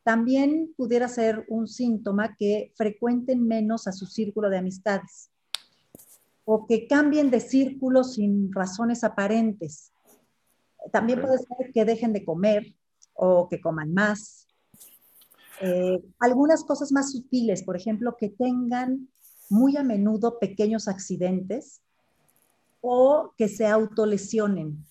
[0.04, 5.32] También pudiera ser un síntoma que frecuenten menos a su círculo de amistades
[6.44, 9.90] o que cambien de círculo sin razones aparentes.
[10.92, 12.76] También puede ser que dejen de comer
[13.12, 14.46] o que coman más.
[15.64, 19.08] Eh, algunas cosas más sutiles, por ejemplo, que tengan
[19.48, 21.80] muy a menudo pequeños accidentes
[22.80, 24.84] o que se autolesionen.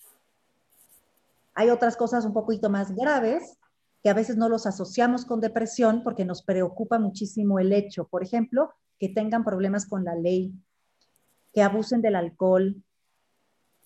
[1.55, 3.57] Hay otras cosas un poquito más graves
[4.01, 8.23] que a veces no los asociamos con depresión porque nos preocupa muchísimo el hecho, por
[8.23, 10.53] ejemplo, que tengan problemas con la ley,
[11.53, 12.81] que abusen del alcohol.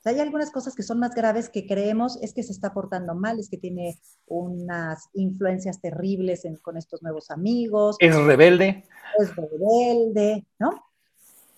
[0.06, 3.40] Hay algunas cosas que son más graves que creemos es que se está portando mal,
[3.40, 7.98] es que tiene unas influencias terribles con estos nuevos amigos.
[8.00, 8.86] Es rebelde.
[9.20, 10.86] Es rebelde, ¿no?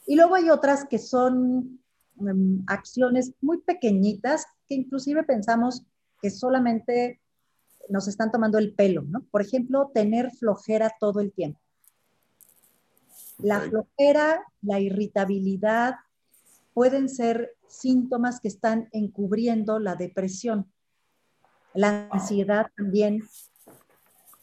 [0.05, 1.81] Y luego hay otras que son
[2.19, 5.83] em, acciones muy pequeñitas que inclusive pensamos
[6.21, 7.19] que solamente
[7.89, 9.25] nos están tomando el pelo, ¿no?
[9.29, 11.59] Por ejemplo, tener flojera todo el tiempo.
[13.39, 15.95] La flojera, la irritabilidad
[16.77, 20.71] pueden ser síntomas que están encubriendo la depresión.
[21.73, 23.23] La ansiedad también.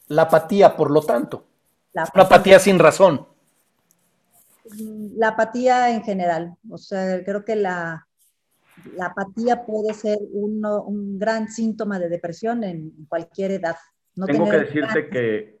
[0.09, 1.45] La apatía, por lo tanto.
[1.93, 3.25] La apatía sin razón.
[5.15, 6.57] La apatía en general.
[6.69, 8.05] O sea, creo que la,
[8.97, 13.77] la apatía puede ser un gran síntoma de depresión en cualquier edad.
[14.13, 15.54] Tengo que decirte que,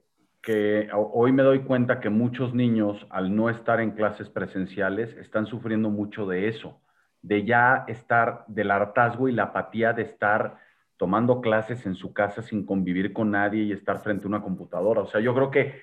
[0.45, 5.47] que hoy me doy cuenta que muchos niños, al no estar en clases presenciales, están
[5.47, 6.79] sufriendo mucho de eso,
[7.23, 10.59] de ya estar del hartazgo y la apatía de estar
[10.97, 15.01] tomando clases en su casa sin convivir con nadie y estar frente a una computadora.
[15.01, 15.81] O sea, yo creo que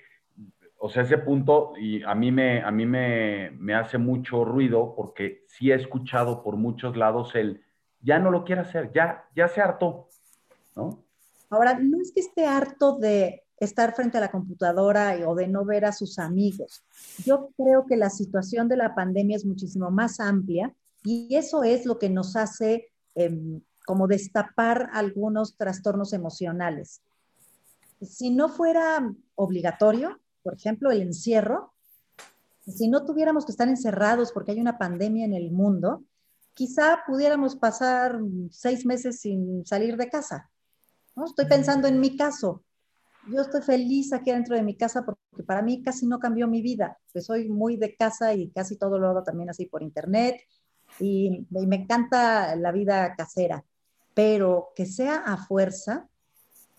[0.78, 4.94] o sea, ese punto y a mí, me, a mí me, me, hace mucho ruido
[4.96, 7.64] porque sí he escuchado por muchos lados el,
[8.00, 10.08] ya no lo quiere hacer, ya, ya se hartó,
[10.76, 11.02] ¿no?
[11.50, 15.64] Ahora, no es que esté harto de estar frente a la computadora o de no
[15.64, 16.82] ver a sus amigos.
[17.24, 21.86] Yo creo que la situación de la pandemia es muchísimo más amplia y eso es
[21.86, 27.02] lo que nos hace em, como destapar algunos trastornos emocionales.
[28.00, 31.72] Si no fuera obligatorio, por ejemplo, el encierro,
[32.66, 36.02] si no tuviéramos que estar encerrados porque hay una pandemia en el mundo,
[36.54, 38.18] quizá pudiéramos pasar
[38.50, 40.50] seis meses sin salir de casa.
[41.14, 41.26] ¿no?
[41.26, 42.64] Estoy pensando en mi caso.
[43.28, 46.60] Yo estoy feliz aquí dentro de mi casa porque para mí casi no cambió mi
[46.60, 46.98] vida.
[47.12, 50.40] Pues soy muy de casa y casi todo lo hago también así por internet
[50.98, 53.64] y, me encanta la vida casera.
[54.14, 56.08] Pero que sea a fuerza,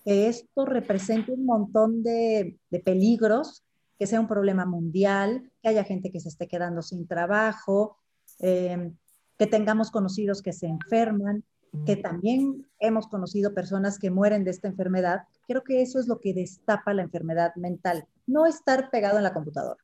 [0.04, 3.64] que esto represente un montón de, peligros,
[3.98, 7.98] que sea un problema mundial, que haya gente que se esté quedando sin trabajo,
[8.40, 8.92] eh,
[9.38, 11.44] que tengamos conocidos que se enferman,
[11.86, 15.24] que también hemos conocido personas que mueren de esta enfermedad.
[15.48, 19.34] Creo que eso es lo que destapa la enfermedad mental, no estar pegado en la
[19.34, 19.80] computadora.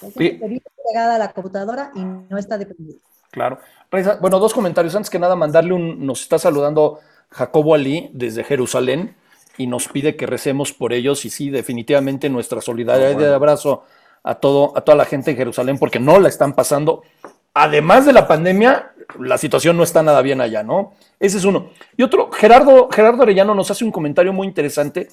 [0.00, 0.40] Sí.
[0.92, 2.98] pegada a la computadora y no está dependido.
[3.30, 3.58] Claro.
[4.20, 4.94] Bueno, dos comentarios.
[4.94, 9.16] Antes que nada, mandarle un, nos está saludando Jacobo Ali desde Jerusalén
[9.56, 13.84] y nos pide que recemos por ellos y sí, definitivamente nuestra solidaridad y abrazo
[14.22, 17.02] a, todo, a toda la gente en Jerusalén porque no la están pasando
[17.54, 20.94] además de la pandemia, la situación no está nada bien allá, ¿no?
[21.18, 21.70] Ese es uno.
[21.96, 25.08] Y otro, Gerardo, Gerardo Arellano nos hace un comentario muy interesante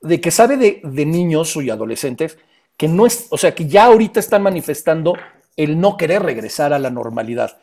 [0.00, 2.38] de que sabe de, de niños y adolescentes
[2.76, 5.14] que no es, o sea, que ya ahorita están manifestando
[5.56, 7.58] el no querer regresar a la normalidad.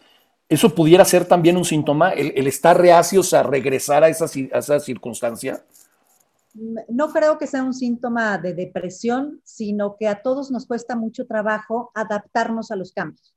[0.50, 4.80] ¿Eso pudiera ser también un síntoma, el, estar reacios a regresar a esa, a esa
[4.80, 5.64] circunstancia?
[6.54, 11.26] No creo que sea un síntoma de depresión, sino que a todos nos cuesta mucho
[11.26, 13.34] trabajo adaptarnos a los cambios.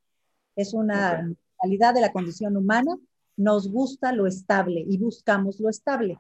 [0.55, 1.31] Es una
[1.67, 2.97] realidad de la condición humana,
[3.37, 6.19] nos gusta lo estable y buscamos lo estable.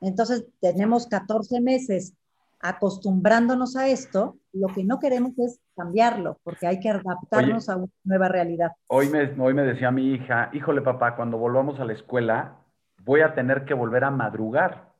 [0.00, 2.14] Entonces, tenemos 14 meses
[2.60, 7.88] acostumbrándonos a esto, lo que no queremos es cambiarlo, porque hay que adaptarnos a una
[8.04, 8.70] nueva realidad.
[8.86, 12.58] Hoy me, hoy me decía mi hija, híjole papá, cuando volvamos a la escuela,
[13.04, 14.92] voy a tener que volver a madrugar.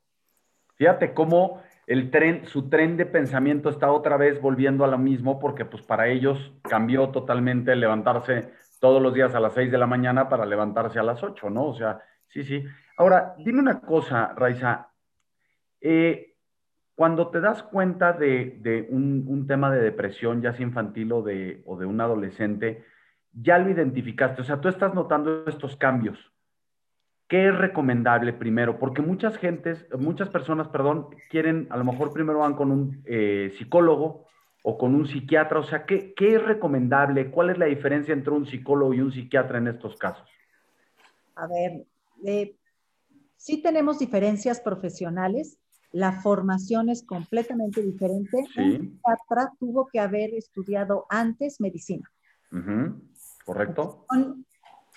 [0.74, 5.38] Fíjate cómo el tren, su tren de pensamiento está otra vez volviendo a lo mismo,
[5.38, 8.50] porque pues para ellos cambió totalmente levantarse
[8.82, 11.66] todos los días a las 6 de la mañana para levantarse a las 8, ¿no?
[11.66, 12.64] O sea, sí, sí.
[12.96, 14.88] Ahora, dime una cosa, Raiza.
[15.80, 16.34] Eh,
[16.96, 22.00] cuando te das cuenta de, un, tema de depresión, ya sea infantil o de, un
[22.00, 22.84] adolescente,
[23.32, 26.18] ya lo identificaste, o sea, tú estás notando estos cambios.
[27.28, 28.80] ¿Qué es recomendable primero?
[28.80, 33.54] Porque muchas gentes, muchas personas, perdón, quieren, a lo mejor primero van con un eh,
[33.58, 34.26] psicólogo
[34.62, 37.30] o con un psiquiatra, o sea, ¿qué, ¿qué, es recomendable?
[37.30, 40.28] ¿Cuál es la diferencia entre un psicólogo y un psiquiatra en estos casos?
[41.34, 41.84] A ver,
[42.24, 42.56] eh,
[43.36, 45.58] sí tenemos diferencias profesionales,
[45.92, 48.38] la formación es completamente diferente.
[48.56, 52.10] Un psiquiatra tuvo que haber estudiado antes medicina.
[53.44, 54.06] Correcto.
[54.10, 54.46] Son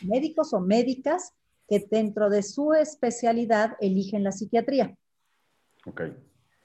[0.01, 1.34] médicos o médicas
[1.67, 4.95] que dentro de su especialidad eligen la psiquiatría.
[5.86, 6.01] Ok.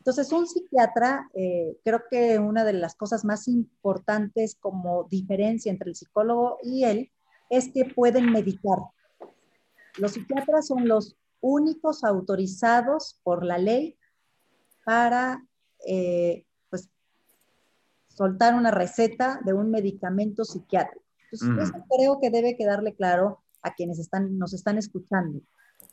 [0.00, 5.90] Entonces, un psiquiatra, eh, creo que una de las cosas más importantes como diferencia entre
[5.90, 7.10] el psicólogo y él
[7.50, 8.78] es que pueden medicar.
[9.98, 13.98] Los psiquiatras son los únicos autorizados por la ley
[14.84, 15.44] para
[15.86, 16.88] eh, pues,
[18.08, 21.04] soltar una receta de un medicamento psiquiátrico.
[21.30, 25.42] Entonces, eso creo que debe quedarle claro a quienes están, nos están escuchando.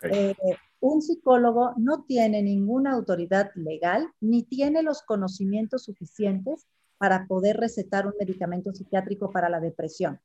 [0.03, 0.35] Eh,
[0.79, 8.07] un psicólogo no tiene ninguna autoridad legal ni tiene los conocimientos suficientes para poder recetar
[8.07, 10.19] un medicamento psiquiátrico para la depresión.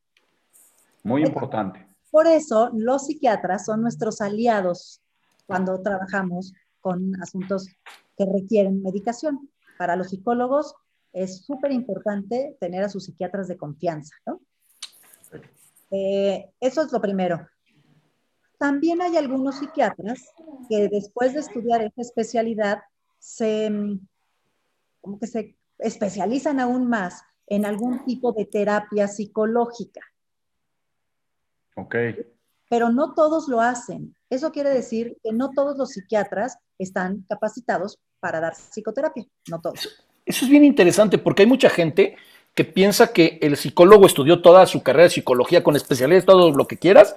[1.03, 1.87] Muy importante.
[2.11, 5.01] Por eso los psiquiatras son nuestros aliados
[5.47, 7.69] cuando trabajamos con asuntos
[8.17, 9.51] que requieren medicación.
[9.79, 10.75] Para los psicólogos
[11.13, 14.41] es súper importante tener a sus psiquiatras de confianza, ¿no?
[15.91, 17.47] Eh, eso es lo primero.
[18.63, 20.21] También hay algunos psiquiatras
[20.69, 22.79] que después de estudiar esta especialidad
[23.19, 23.69] se,
[25.01, 30.01] como que se especializan aún más en algún tipo de terapia psicológica.
[31.75, 31.97] Ok.
[32.71, 34.15] Pero no todos lo hacen.
[34.31, 39.89] Eso quiere decir que no todos los psiquiatras están capacitados para dar psicoterapia, no todos.
[40.25, 42.15] Eso es bien interesante porque hay mucha gente
[42.55, 46.69] que piensa que el psicólogo estudió toda su carrera de psicología con especialidades, todo lo
[46.69, 47.17] que quieras,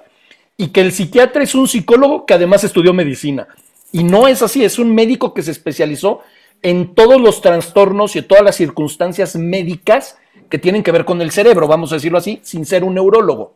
[0.58, 3.48] y que el psiquiatra es un psicólogo que además estudió medicina.
[3.92, 6.22] Y no es así, es un médico que se especializó
[6.62, 10.18] en todos los trastornos y en todas las circunstancias médicas
[10.50, 13.54] que tienen que ver con el cerebro, vamos a decirlo así, sin ser un neurólogo.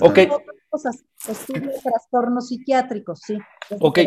[0.00, 0.18] Ok
[0.74, 1.04] cosas.
[1.28, 3.38] Estudio trastornos psiquiátricos, sí.
[3.80, 4.00] Ok.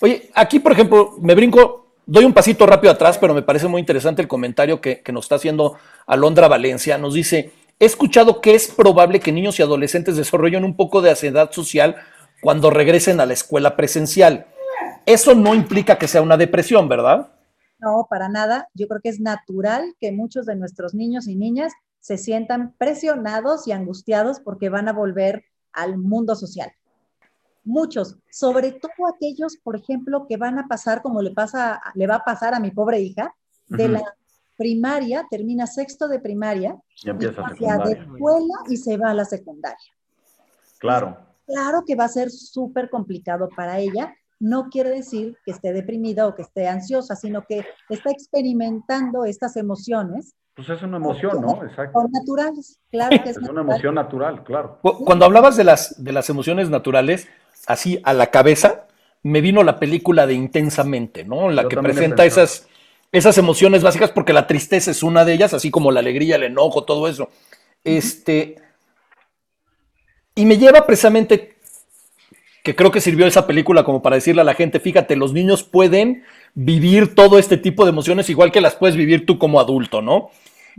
[0.00, 3.80] Oye, aquí, por ejemplo, me brinco, doy un pasito rápido atrás, pero me parece muy
[3.80, 6.98] interesante el comentario que, que nos está haciendo Alondra Valencia.
[6.98, 11.10] Nos dice, he escuchado que es probable que niños y adolescentes desarrollen un poco de
[11.10, 11.96] ansiedad social
[12.40, 14.46] cuando regresen a la escuela presencial.
[15.04, 17.32] Eso no implica que sea una depresión, ¿verdad?
[17.78, 18.68] No, para nada.
[18.74, 23.66] Yo creo que es natural que muchos de nuestros niños y niñas se sientan presionados
[23.66, 26.72] y angustiados porque van a volver al mundo social.
[27.64, 32.16] Muchos, sobre todo aquellos, por ejemplo, que van a pasar como le, pasa, le va
[32.16, 33.34] a pasar a mi pobre hija,
[33.68, 34.02] de la
[34.56, 39.24] primaria, termina sexto de primaria, y empieza y de escuela y se va a la
[39.24, 39.78] secundaria.
[40.78, 41.18] Claro.
[41.46, 44.14] Claro que va a ser súper complicado para ella.
[44.40, 49.56] No quiere decir que esté deprimida o que esté ansiosa, sino que está experimentando estas
[49.56, 51.62] emociones pues es una emoción, ¿no?
[51.62, 52.08] Exacto.
[52.10, 53.36] Naturales, claro que es.
[53.36, 54.80] es una emoción natural, claro.
[54.80, 57.28] Cuando hablabas de las, de las emociones naturales,
[57.66, 58.86] así a la cabeza,
[59.22, 61.50] me vino la película de Intensamente, ¿no?
[61.50, 62.66] La que presenta esas,
[63.12, 66.44] esas emociones básicas, porque la tristeza es una de ellas, así como la alegría, el
[66.44, 67.30] enojo, todo eso.
[67.84, 68.56] Este.
[70.34, 71.56] Y me lleva precisamente,
[72.62, 75.62] que creo que sirvió esa película como para decirle a la gente, fíjate, los niños
[75.62, 80.02] pueden vivir todo este tipo de emociones igual que las puedes vivir tú como adulto,
[80.02, 80.30] ¿no?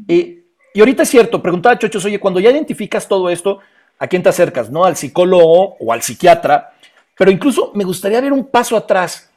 [0.07, 3.61] y y ahorita es cierto, preguntaba Chochos, oye, cuando ya identificas todo esto,
[3.97, 4.69] ¿a quién te acercas?
[4.69, 4.85] ¿No?
[4.85, 6.75] Al psicólogo o al psiquiatra.
[7.17, 9.31] Pero incluso me gustaría ver un paso atrás.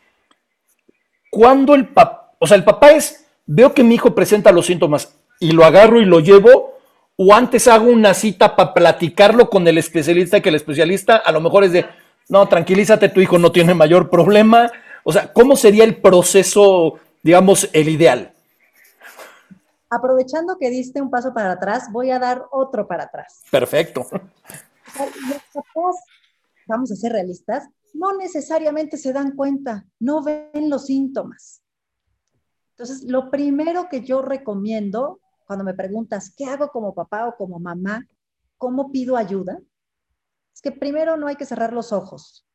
[1.30, 5.14] Cuando el papá, o sea, el papá es, veo que mi hijo presenta los síntomas
[5.38, 6.78] y lo agarro y lo llevo,
[7.16, 11.42] o antes hago una cita para platicarlo con el especialista que el especialista a lo
[11.42, 11.84] mejor es de,
[12.30, 14.72] no, tranquilízate, tu hijo no tiene mayor problema.
[15.04, 18.32] O sea, ¿cómo sería el proceso, digamos, el ideal?
[19.90, 23.42] Aprovechando que diste un paso para atrás, voy a dar otro para atrás.
[23.50, 24.06] Perfecto.
[24.10, 25.96] Los papás,
[26.66, 31.59] vamos a ser realistas, no necesariamente se dan cuenta, no ven los síntomas.
[32.80, 37.58] Entonces, lo primero que yo recomiendo cuando me preguntas, ¿qué hago como papá o como
[37.58, 38.08] mamá?
[38.56, 39.60] ¿Cómo pido ayuda?
[40.54, 42.46] Es que primero no hay que cerrar los ojos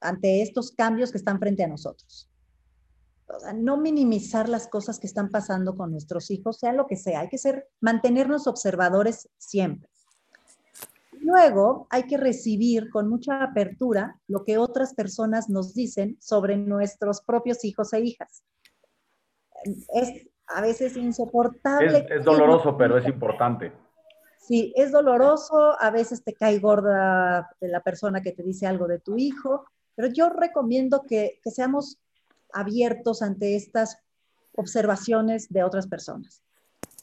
[0.00, 2.28] ante estos cambios que están frente a nosotros.
[3.54, 7.20] No minimizar las cosas que están pasando con nuestros hijos, sea lo que sea.
[7.20, 9.88] Hay que ser, mantenernos observadores siempre.
[11.20, 17.20] Luego hay que recibir con mucha apertura lo que otras personas nos dicen sobre nuestros
[17.20, 18.42] propios hijos e hijas.
[19.64, 22.06] Es a veces insoportable.
[22.08, 23.72] Es, doloroso, pero es importante.
[24.38, 28.86] Sí, es doloroso, a veces te cae gorda de la persona que te dice algo
[28.86, 31.98] de tu hijo, pero yo recomiendo que, que seamos
[32.52, 33.98] abiertos ante estas
[34.56, 36.42] observaciones de otras personas.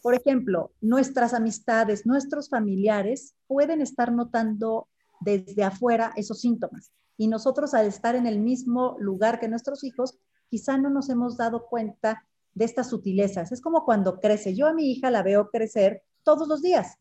[0.01, 4.87] Por ejemplo, nuestras amistades, nuestros familiares pueden estar notando
[5.19, 10.17] desde afuera esos síntomas y nosotros al estar en el mismo lugar que nuestros hijos,
[10.49, 13.51] quizá no nos hemos dado cuenta de estas sutilezas.
[13.51, 14.55] Es como cuando crece.
[14.55, 16.97] Yo a mi hija la veo crecer todos los días,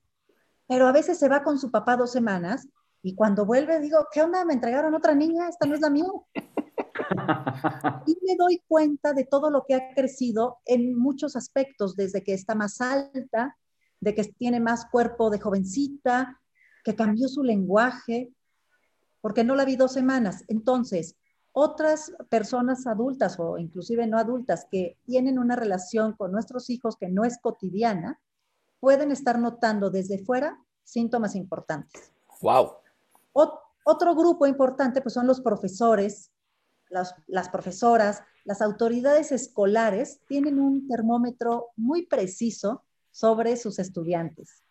[0.69, 2.69] pero a veces se va con su papá dos semanas
[3.03, 4.45] y cuando vuelve digo, ¿qué onda?
[4.45, 5.49] ¿Me entregaron otra niña?
[5.49, 6.07] Esta no es la mía.
[8.07, 12.35] y me doy cuenta de todo lo que ha crecido en muchos aspectos, desde que
[12.35, 13.57] está más alta,
[14.01, 16.41] de que tiene más cuerpo de jovencita,
[16.83, 18.33] que cambió su lenguaje,
[19.21, 20.45] porque no la vi dos semanas.
[20.49, 21.17] Entonces,
[21.57, 27.09] otras personas adultas o inclusive no adultas que tienen una relación con nuestros hijos que
[27.09, 28.21] no es cotidiana,
[28.81, 32.13] pueden estar notando desde fuera síntomas importantes.
[32.43, 32.73] Wow.
[33.85, 36.33] otro grupo importante pues son los profesores,
[36.89, 44.65] las, profesoras, las autoridades escolares tienen un termómetro muy preciso sobre sus estudiantes.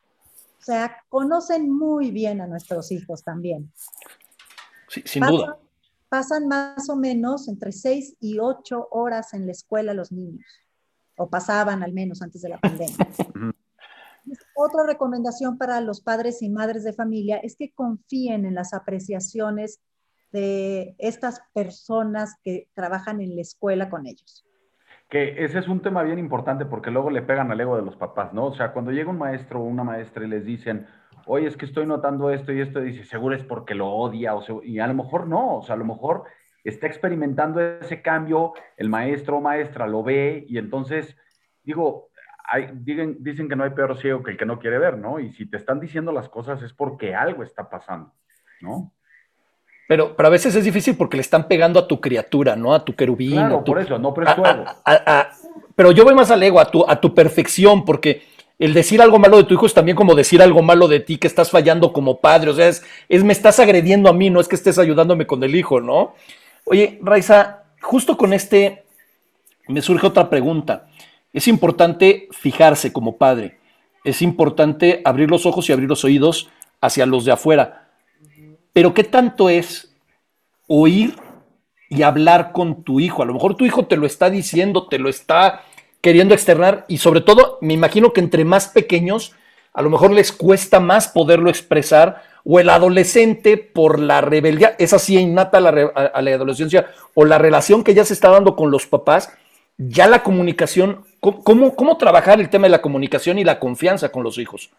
[0.60, 3.72] O sea, conocen muy bien a nuestros hijos también.
[4.90, 5.58] Sí, sin duda.
[6.14, 10.46] Pasan más o menos entre seis y ocho horas en la escuela los niños,
[11.18, 12.96] o pasaban al menos antes de la pandemia.
[14.56, 19.82] Otra recomendación para los padres y madres de familia es que confíen en las apreciaciones
[20.32, 24.46] de estas personas que trabajan en la escuela con ellos.
[25.10, 27.96] Que ese es un tema bien importante porque luego le pegan al ego de los
[27.96, 28.46] papás, ¿no?
[28.46, 30.86] O sea, cuando llega un maestro o una maestra y les dicen,
[31.26, 34.64] oye, es que estoy notando esto y esto, dice, seguro es porque lo odia, o
[34.64, 36.24] y a lo mejor no, o sea, a lo mejor
[36.64, 41.18] está experimentando ese cambio, el maestro o maestra lo ve y entonces,
[41.64, 42.10] digo,
[42.46, 45.20] hay, dicen, dicen que no hay peor ciego que el que no quiere ver, ¿no?
[45.20, 48.14] Y si te están diciendo las cosas es porque algo está pasando,
[48.62, 48.92] ¿no?
[49.88, 52.74] Pero, pero a veces es difícil porque le están pegando a tu criatura, ¿no?
[52.74, 53.32] A tu querubín.
[53.32, 54.14] Claro, por eso, no,
[55.76, 58.22] pero yo voy más al ego, a tu, a tu perfección, porque
[58.64, 61.18] el decir algo malo de tu hijo es también como decir algo malo de ti,
[61.18, 62.52] que estás fallando como padre.
[62.52, 62.84] O sea, es,
[63.24, 66.16] me estás agrediendo a mí, no es que estés ayudándome con el hijo, ¿no?
[66.66, 68.84] Oye, Raiza, justo con este
[69.68, 70.88] me surge otra pregunta.
[71.32, 73.60] Es importante fijarse como padre.
[74.04, 76.50] Es importante abrir los ojos y abrir los oídos
[76.82, 77.84] hacia los de afuera
[78.74, 79.96] pero ¿qué tanto es
[80.68, 81.16] oír
[81.90, 83.22] y hablar con tu hijo?
[83.22, 85.62] A lo mejor tu hijo te lo está diciendo, te lo está
[86.04, 89.34] queriendo externar y sobre todo me imagino que entre más pequeños
[89.72, 94.92] a lo mejor les cuesta más poderlo expresar o el adolescente por la rebeldía, es
[94.92, 98.86] así innata a la adolescencia o la relación que ya se está dando con los
[98.86, 99.32] papás,
[99.78, 104.24] ya la comunicación, ¿cómo, ¿cómo trabajar el tema de la comunicación y la confianza con
[104.24, 104.72] los hijos?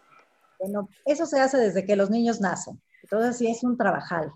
[0.59, 2.79] Bueno, eso se hace desde que los niños nacen.
[3.01, 4.31] Entonces sí es un trabajal.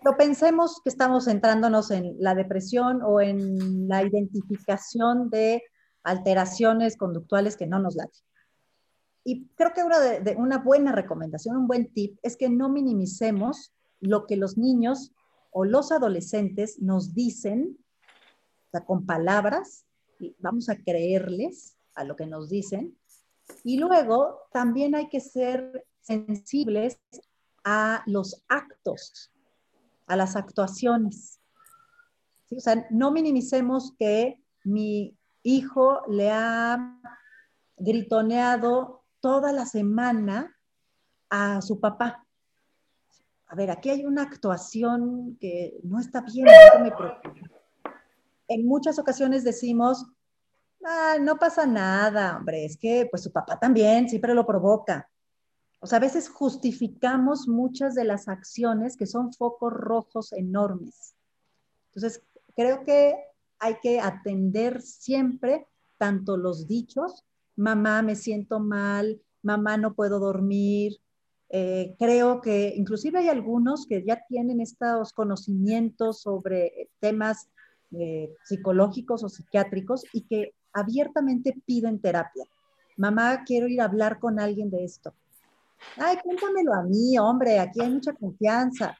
[0.00, 5.62] Pero pensemos que estamos centrándonos en la depresión o en la identificación de
[6.02, 8.22] alteraciones conductuales que no nos laten.
[9.24, 9.96] Y creo que una,
[10.36, 15.12] una buena recomendación, un buen tip, es que no minimicemos lo que los niños
[15.52, 17.78] o los adolescentes nos dicen,
[18.66, 19.84] o sea, con palabras,
[20.18, 22.96] y vamos a creerles a lo que nos dicen.
[23.62, 26.98] Y luego también hay que ser sensibles
[27.64, 29.30] a los actos,
[30.06, 31.40] a las actuaciones.
[32.50, 36.98] O sea, no minimicemos que mi hijo le ha
[37.76, 40.56] gritoneado toda la semana
[41.30, 42.26] a su papá.
[43.46, 46.46] A ver, aquí hay una actuación que no está bien.
[48.48, 50.06] En muchas ocasiones decimos,
[51.20, 55.08] no pasa nada, hombre, es que pues su papá también siempre lo provoca.
[55.80, 61.14] O sea, a veces justificamos muchas de las acciones que son focos rojos enormes.
[61.94, 62.22] Entonces,
[62.54, 63.16] creo que
[63.62, 70.98] hay que atender siempre tanto los dichos, mamá, me siento mal, mamá, no puedo dormir.
[71.48, 77.48] Eh, creo que inclusive hay algunos que ya tienen estos conocimientos sobre temas
[77.92, 82.44] eh, psicológicos o psiquiátricos y que abiertamente piden terapia.
[82.96, 85.14] Mamá, quiero ir a hablar con alguien de esto.
[85.98, 88.98] Ay, cuéntamelo a mí, hombre, aquí hay mucha confianza.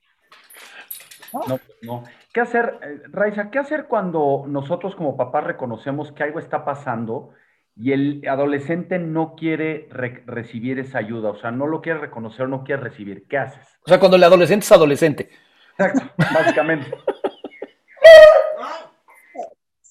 [1.33, 2.05] No, no.
[2.33, 7.31] ¿Qué hacer, eh, Raiza, qué hacer cuando nosotros como papás reconocemos que algo está pasando
[7.75, 11.31] y el adolescente no quiere recibir esa ayuda?
[11.31, 13.27] O sea, no lo quiere reconocer, no quiere recibir.
[13.29, 13.67] ¿Qué haces?
[13.85, 15.31] O sea, cuando el adolescente es adolescente.
[15.79, 16.03] Exacto,
[16.33, 16.91] básicamente.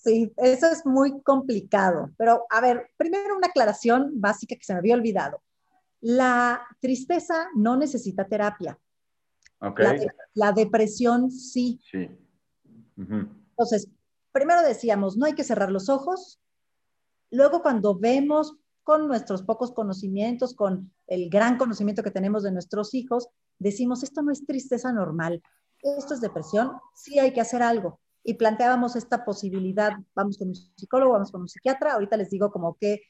[0.04, 2.10] Sí, eso es muy complicado.
[2.18, 5.44] Pero, a ver, primero una aclaración básica que se me había olvidado.
[6.00, 8.80] La tristeza no necesita terapia.
[10.34, 11.80] La, depresión sí.
[11.90, 12.10] Sí.
[12.98, 13.88] Entonces,
[14.32, 16.40] primero decíamos, no hay que cerrar los ojos.
[17.30, 22.94] Luego, cuando vemos con nuestros pocos conocimientos, con el gran conocimiento que tenemos de nuestros
[22.94, 25.42] hijos, decimos, esto no es tristeza normal,
[25.82, 28.00] esto es depresión, sí hay que hacer algo.
[28.24, 32.52] Y planteábamos esta posibilidad, vamos con un psicólogo, vamos con un psiquiatra, ahorita les digo
[32.52, 33.02] como que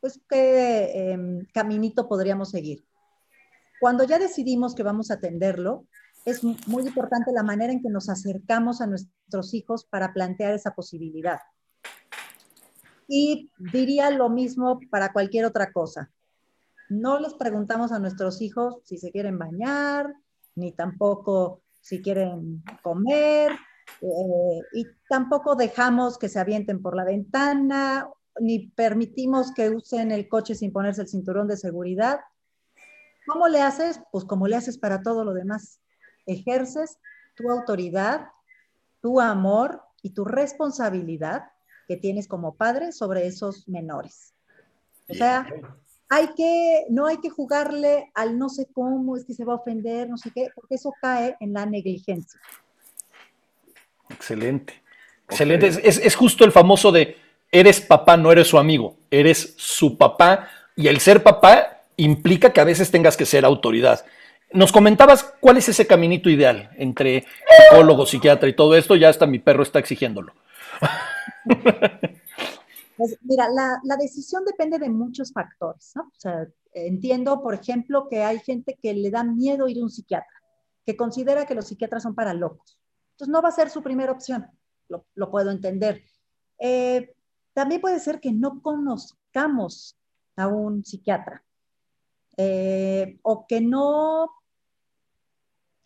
[0.00, 2.84] pues qué em, caminito podríamos seguir.
[3.80, 5.86] Cuando ya decidimos que vamos a atenderlo,
[6.24, 10.74] es muy importante la manera en que nos acercamos a nuestros hijos para plantear esa
[10.74, 11.40] posibilidad.
[13.08, 16.10] Y diría lo mismo para cualquier otra cosa.
[16.88, 20.14] No les preguntamos a nuestros hijos si se quieren bañar,
[20.54, 23.52] ni tampoco si quieren comer,
[24.02, 28.08] eh, y tampoco dejamos que se avienten por la ventana
[28.40, 32.20] ni permitimos que usen el coche sin ponerse el cinturón de seguridad.
[33.26, 34.00] ¿Cómo le haces?
[34.12, 35.80] Pues como le haces para todo lo demás.
[36.30, 36.98] Ejerces
[37.34, 38.28] tu autoridad,
[39.00, 41.44] tu amor y tu responsabilidad
[41.88, 44.34] que tienes como padre sobre esos menores.
[45.08, 45.46] O sea,
[46.08, 49.56] hay que, no hay que jugarle al no sé cómo, es que se va a
[49.56, 52.40] ofender, no sé qué, porque eso cae en la negligencia.
[54.08, 54.74] Excelente.
[55.28, 55.68] Excelente.
[55.84, 57.16] es, justo el famoso de
[57.52, 62.60] eres papá, no eres su amigo, eres su papá y el ser papá implica que
[62.60, 64.04] a veces tengas que ser autoridad.
[64.52, 69.26] Nos comentabas cuál es ese caminito ideal entre psicólogo, psiquiatra y todo esto, ya hasta
[69.26, 70.32] mi perro está exigiéndolo.
[72.96, 76.02] Pues mira, la, decisión depende de muchos factores, ¿no?
[76.02, 79.88] O sea, entiendo, por ejemplo, que hay gente que le da miedo ir a un
[79.88, 80.42] psiquiatra,
[80.84, 82.78] que considera que los psiquiatras son para locos.
[83.12, 84.46] Entonces no va a ser su primera opción,
[84.88, 86.02] lo, puedo entender.
[86.58, 87.14] Eh,
[87.54, 89.96] también puede ser que no conozcamos
[90.36, 91.42] a un psiquiatra
[92.36, 94.28] eh, o que no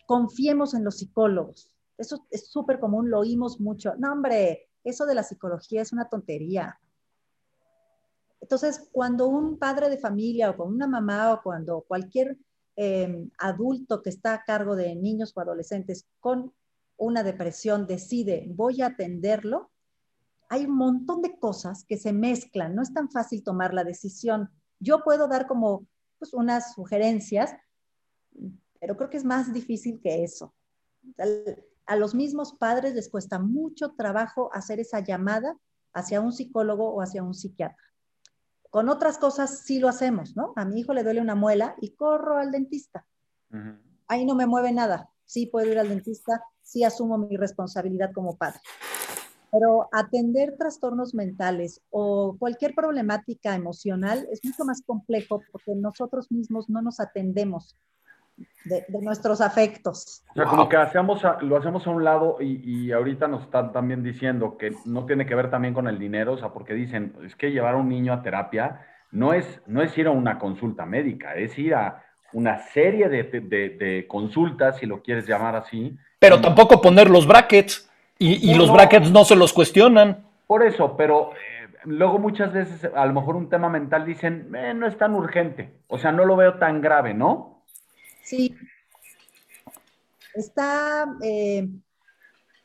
[0.07, 1.71] confiemos en los psicólogos.
[1.97, 3.95] Eso es súper común, lo oímos mucho.
[3.99, 6.79] No, hombre, eso de la psicología es una tontería.
[8.41, 12.37] Entonces, cuando un padre de familia o con una mamá o cuando cualquier
[12.77, 16.53] eh, adulto que está a cargo de niños o adolescentes con
[16.97, 19.71] una depresión decide voy a atenderlo,
[20.49, 24.51] hay un montón de cosas que se mezclan, no es tan fácil tomar la decisión.
[24.79, 25.87] Yo puedo dar como
[26.19, 27.55] pues, unas sugerencias,
[28.85, 30.55] pero creo que es más difícil que eso.
[31.87, 35.57] A los mismos padres les cuesta mucho trabajo hacer esa llamada
[35.95, 37.83] hacia un psicólogo o hacia un psiquiatra.
[38.69, 40.53] Con otras cosas sí lo hacemos, ¿no?
[40.57, 43.07] A mi hijo le duele una muela y corro al dentista.
[44.07, 45.09] Ahí no me mueve nada.
[45.25, 48.61] Sí puedo ir al dentista, sí asumo mi responsabilidad como padre.
[49.51, 56.69] Pero atender trastornos mentales o cualquier problemática emocional es mucho más complejo porque nosotros mismos
[56.69, 57.79] no nos atendemos
[58.65, 60.23] de, nuestros afectos.
[60.31, 64.03] O sea, como que hacemos lo hacemos a un lado y, ahorita nos están también
[64.03, 67.37] diciendo que no tiene que ver también con el dinero, o sea, porque dicen, es
[67.37, 68.81] que llevar a un niño a terapia
[69.11, 73.23] no es, no es ir a una consulta médica, es ir a una serie de,
[73.23, 75.97] de consultas, si lo quieres llamar así.
[76.19, 77.89] Pero tampoco poner los brackets.
[78.19, 80.25] Y, los brackets no se los cuestionan.
[80.47, 84.73] Por eso, pero eh, luego muchas veces a lo mejor un tema mental dicen, eh,
[84.75, 87.54] no es tan urgente, o sea, no lo veo tan grave, ¿no?
[88.25, 88.55] Sí.
[90.35, 91.69] Está, eh,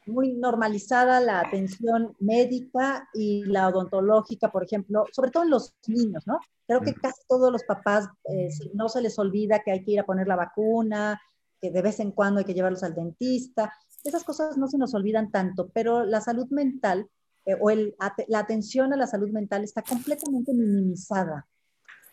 [0.09, 6.25] muy normalizada la atención médica y la odontológica, por ejemplo, sobre todo en los niños,
[6.27, 6.39] ¿no?
[6.67, 9.99] Creo que casi todos los papás eh, no se les olvida que hay que ir
[9.99, 11.19] a poner la vacuna,
[11.61, 13.73] que de vez en cuando hay que llevarlos al dentista.
[14.03, 17.09] Esas cosas no se nos olvidan tanto, pero la salud mental
[17.45, 17.95] eh, o el,
[18.27, 21.47] la atención a la salud mental está completamente minimizada.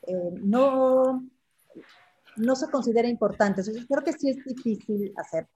[0.06, 1.24] Eh, no,
[2.36, 3.62] no se considera importante.
[3.62, 5.46] creo que sí es difícil hacer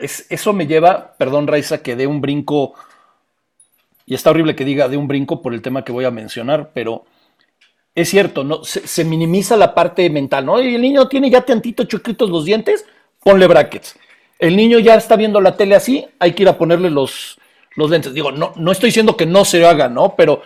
[0.00, 2.74] eso me lleva, perdón Raiza, que dé un brinco,
[4.06, 6.70] y está horrible que diga de un brinco por el tema que voy a mencionar,
[6.72, 7.04] pero
[7.94, 8.64] es cierto, ¿no?
[8.64, 10.60] Se, minimiza la parte mental, ¿no?
[10.60, 12.84] Y el niño tiene ya tantito chiquitos los dientes,
[13.22, 13.96] ponle brackets.
[14.38, 17.38] El niño ya está viendo la tele así, hay que ir a ponerle los,
[17.76, 18.14] los lentes.
[18.14, 20.14] Digo, no, no estoy diciendo que no se haga, ¿no?
[20.16, 20.42] Pero,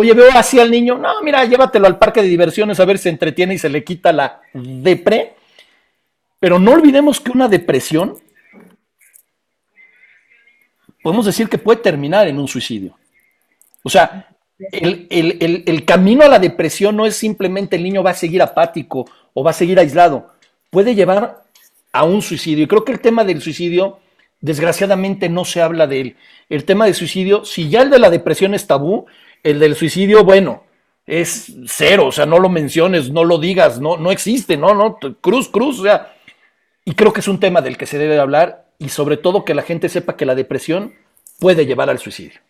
[0.00, 3.08] oye, veo así al niño, no, mira, llévatelo al parque de diversiones a ver si
[3.08, 5.34] entretiene y se le quita la depre.
[6.38, 8.16] Pero no olvidemos que una depresión
[11.02, 12.96] podemos decir que puede terminar en un suicidio.
[13.82, 14.28] O sea,
[14.70, 19.42] el, camino a la depresión no es simplemente el niño va a seguir apático o
[19.42, 20.30] va a seguir aislado,
[20.70, 21.42] puede llevar
[21.90, 22.62] a un suicidio.
[22.62, 23.98] Y creo que el tema del suicidio,
[24.40, 26.16] desgraciadamente, no se habla de él.
[26.48, 29.06] El tema del suicidio, si ya el de la depresión es tabú,
[29.42, 30.64] el del suicidio, bueno,
[31.06, 34.98] es cero, o sea, no lo menciones, no lo digas, no, no existe, no, no,
[35.20, 36.14] cruz, cruz, o sea,
[36.84, 39.54] y creo que es un tema del que se debe hablar y sobre todo que
[39.54, 40.94] la gente sepa que la depresión
[41.40, 42.40] puede llevar al suicidio.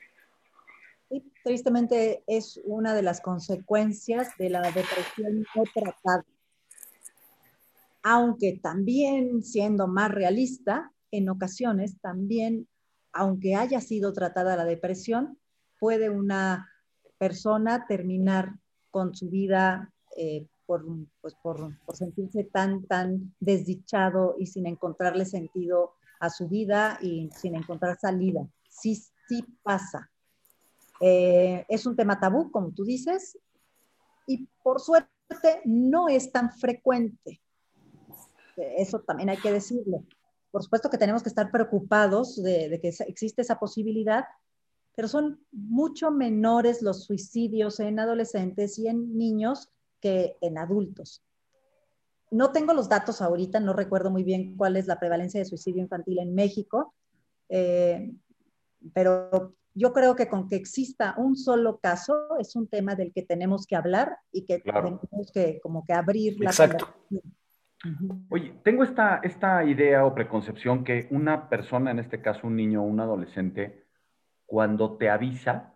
[1.44, 6.24] Tristemente es una de las consecuencias de la depresión no tratada.
[8.02, 12.68] Aunque también siendo más realista, en ocasiones también,
[13.12, 15.38] aunque haya sido tratada la depresión,
[15.78, 16.68] puede una
[17.18, 18.54] persona terminar
[18.90, 20.84] con su vida eh, por,
[21.20, 27.54] pues por, sentirse tan, tan desdichado y sin encontrarle sentido a su vida y sin
[27.54, 28.46] encontrar salida.
[28.68, 28.94] Sí,
[29.28, 30.10] sí pasa.
[31.00, 33.38] Eh, es un tema tabú, como tú dices,
[34.26, 37.40] y por suerte no es tan frecuente.
[38.56, 40.04] Eso también hay que decirlo.
[40.50, 44.24] Por supuesto que tenemos que estar preocupados de que existe esa posibilidad,
[44.98, 49.70] pero son mucho menores los suicidios en adolescentes y en niños
[50.00, 51.22] que en adultos.
[52.32, 55.80] No tengo los datos ahorita, no recuerdo muy bien cuál es la prevalencia de suicidio
[55.80, 56.96] infantil en México,
[57.48, 58.12] eh,
[58.92, 63.22] pero yo creo que con que exista un solo caso es un tema del que
[63.22, 66.88] tenemos que hablar y que tenemos que como que abrir la Exacto.
[68.30, 72.82] Oye, tengo esta, esta idea o preconcepción que una persona, en este caso un niño
[72.82, 73.86] o un adolescente,
[74.48, 75.74] cuando te avisa,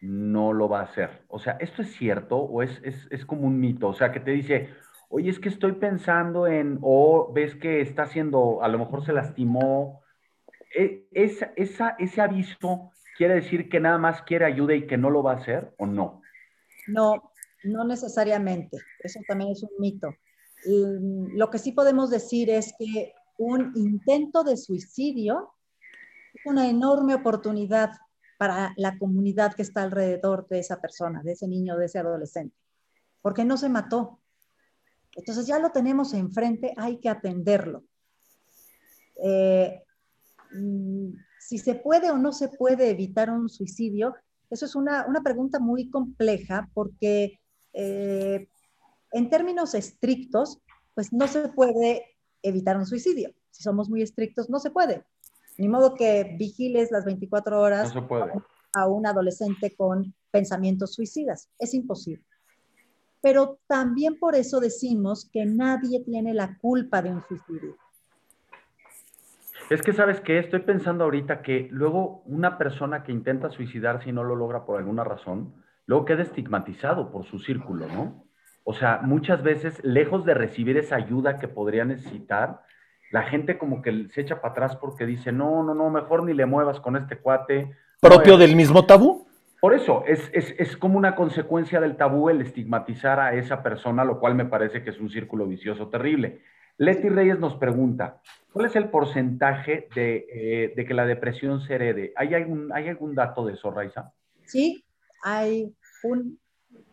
[0.00, 1.22] no lo va a hacer.
[1.28, 3.86] O sea, ¿esto es cierto o es, es, es como un mito?
[3.86, 4.70] O sea, que te dice,
[5.08, 9.12] oye, es que estoy pensando en, o ves que está haciendo, a lo mejor se
[9.12, 10.02] lastimó.
[10.76, 15.08] E, esa, esa, ¿Ese aviso quiere decir que nada más quiere ayuda y que no
[15.08, 16.20] lo va a hacer o no?
[16.88, 17.30] No,
[17.62, 18.76] no necesariamente.
[18.98, 20.08] Eso también es un mito.
[20.64, 25.57] lo que sí podemos decir es que un intento de suicidio es
[26.44, 27.90] una enorme oportunidad
[28.38, 32.56] para la comunidad que está alrededor de esa persona, de ese niño, de ese adolescente,
[33.20, 34.20] porque no se mató,
[35.18, 37.84] entonces ya lo tenemos enfrente, hay que atenderlo.
[39.22, 39.82] Eh,
[40.52, 41.10] mm,
[41.40, 44.14] si se puede o no se puede evitar un suicidio,
[44.50, 47.40] eso es una, pregunta muy compleja porque
[47.72, 48.48] eh,
[49.12, 50.60] en términos estrictos,
[50.94, 53.34] pues no se puede evitar un suicidio.
[53.50, 55.04] Si somos muy estrictos, no se puede.
[55.58, 57.92] Ni modo que vigiles las 24 horas
[58.72, 61.50] a un adolescente con pensamientos suicidas.
[61.58, 62.24] Es imposible
[63.20, 67.76] pero también por eso decimos que nadie tiene la culpa de un suicidio.
[69.70, 74.12] Es que sabes que estoy pensando ahorita que luego una persona que intenta suicidarse y
[74.12, 75.54] no lo logra por alguna razón,
[75.86, 78.24] luego queda estigmatizado por su círculo, ¿no?
[78.64, 82.62] O sea, muchas veces, lejos de recibir esa ayuda que podría necesitar,
[83.10, 86.34] la gente como que se echa para atrás porque dice, no, no, no, mejor ni
[86.34, 87.74] le muevas con este cuate.
[88.00, 89.26] ¿Propio del mismo tabú?
[89.60, 94.36] Por eso, es, como una consecuencia del tabú el estigmatizar a esa persona, lo cual
[94.36, 96.42] me parece que es un círculo vicioso terrible.
[96.76, 98.20] Leti Reyes nos pregunta,
[98.52, 102.12] ¿cuál es el porcentaje de, eh, que la depresión se herede?
[102.14, 104.12] ¿Hay algún, ¿Hay algún dato de eso, Raiza?
[104.44, 104.84] Sí,
[105.24, 106.38] hay un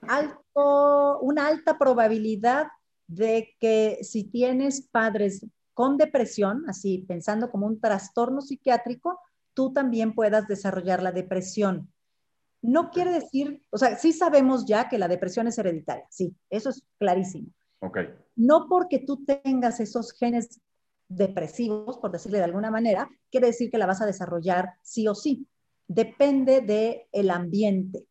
[0.08, 2.66] alto, una alta probabilidad
[3.06, 5.46] de que si tienes padres
[5.76, 9.20] con depresión, así pensando como un trastorno psiquiátrico,
[9.54, 11.92] tú también puedas desarrollar la depresión.
[12.62, 16.70] No quiere decir, o sea, sí sabemos ya que la depresión es hereditaria, sí, eso
[16.70, 17.50] es clarísimo.
[17.80, 18.08] Okay.
[18.36, 20.62] No porque tú tengas esos genes
[21.10, 25.14] depresivos, por decirle de alguna manera, quiere decir que la vas a desarrollar sí o
[25.14, 25.46] sí.
[25.88, 28.08] Depende del el ambiente.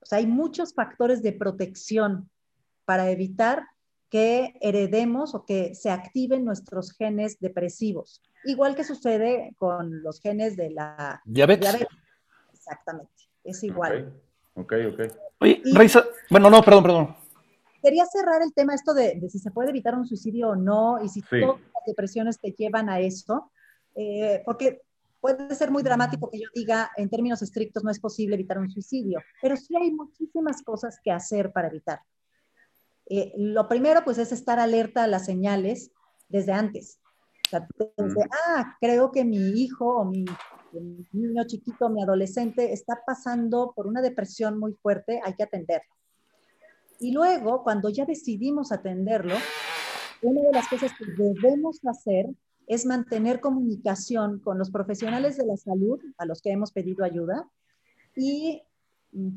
[0.00, 2.28] O sea, hay muchos factores de protección
[2.84, 3.64] para evitar
[4.10, 8.22] que heredemos o que se activen nuestros genes depresivos.
[8.44, 11.86] Igual que sucede con los genes de la diabetes.
[12.52, 13.12] Exactamente,
[13.44, 14.12] es igual.
[14.54, 15.00] Ok, ok.
[15.40, 15.62] Oye,
[16.30, 17.16] bueno, no, perdón, perdón.
[17.82, 21.08] Quería cerrar el tema esto de, si se puede evitar un suicidio o no y
[21.08, 23.52] si todas las depresiones te llevan a eso,
[23.94, 24.82] eh, porque
[25.20, 28.70] puede ser muy dramático que yo diga, en términos estrictos no es posible evitar un
[28.70, 32.00] suicidio, pero sí hay muchísimas cosas que hacer para evitar.
[33.10, 35.90] Eh, lo primero, pues, es estar alerta a las señales
[36.28, 36.98] desde antes.
[37.46, 40.26] O sea, desde, ah, creo que mi hijo o mi,
[41.12, 45.94] niño chiquito, mi adolescente, está pasando por una depresión muy fuerte, hay que atenderlo.
[47.00, 49.34] Y luego, cuando ya decidimos atenderlo,
[50.20, 52.26] una de las cosas que debemos hacer
[52.66, 57.48] es mantener comunicación con los profesionales de la salud a los que hemos pedido ayuda
[58.14, 58.62] y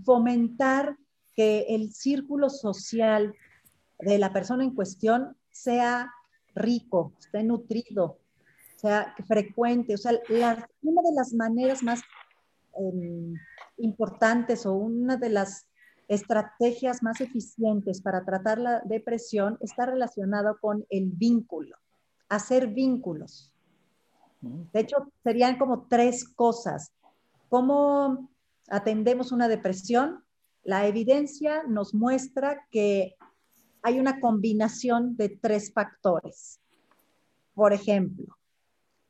[0.03, 0.97] fomentar
[1.33, 3.33] que el círculo social
[4.01, 6.11] de la persona en cuestión sea
[6.55, 8.19] rico, esté nutrido,
[8.75, 9.93] sea frecuente.
[9.93, 12.01] O sea, una de las maneras más
[12.77, 13.33] em,
[13.77, 15.67] importantes o una de las
[16.07, 21.77] estrategias más eficientes para tratar la depresión está relacionada con el vínculo,
[22.27, 23.53] hacer vínculos.
[24.41, 26.91] De hecho, serían como tres cosas.
[27.49, 28.29] ¿Cómo
[28.67, 30.23] atendemos una depresión?
[30.63, 33.15] La evidencia nos muestra que
[33.81, 36.59] hay una combinación de tres factores.
[37.53, 38.37] Por ejemplo,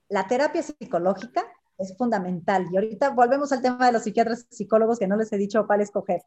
[0.09, 1.43] la terapia psicológica
[1.77, 2.67] es fundamental.
[2.71, 5.65] Y ahorita volvemos al tema de los psiquiatras y psicólogos que no les he dicho
[5.65, 6.21] cuál escoger.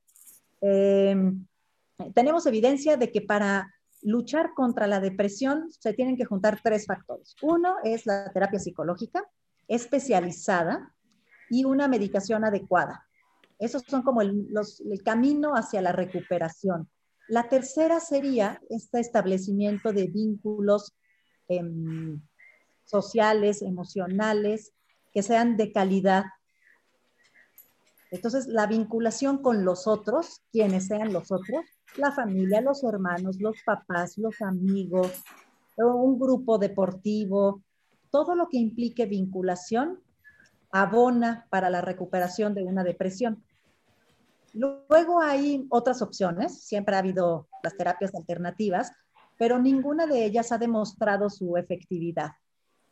[0.61, 1.47] Em,
[2.15, 3.73] tenemos evidencia de que para
[4.03, 7.37] luchar contra la depresión se tienen que juntar tres factores.
[7.43, 9.25] Uno es la terapia psicológica
[9.69, 10.95] especializada
[11.49, 13.07] y una medicación adecuada.
[13.59, 16.89] Esos son como el camino hacia la recuperación.
[17.29, 20.95] La tercera sería este establecimiento de vínculos
[21.49, 22.21] em,
[22.85, 24.73] sociales, emocionales,
[25.13, 26.25] que sean de calidad.
[28.11, 31.65] Entonces, la vinculación con los otros, quienes sean los otros,
[31.97, 35.23] la familia, los hermanos, los papás, los amigos,
[35.77, 37.63] un grupo deportivo,
[38.11, 40.01] todo lo que implique vinculación
[40.71, 43.43] abona para la recuperación de una depresión.
[44.55, 48.93] Luego hay otras opciones, siempre ha habido las terapias alternativas,
[49.37, 52.31] pero ninguna de ellas ha demostrado su efectividad.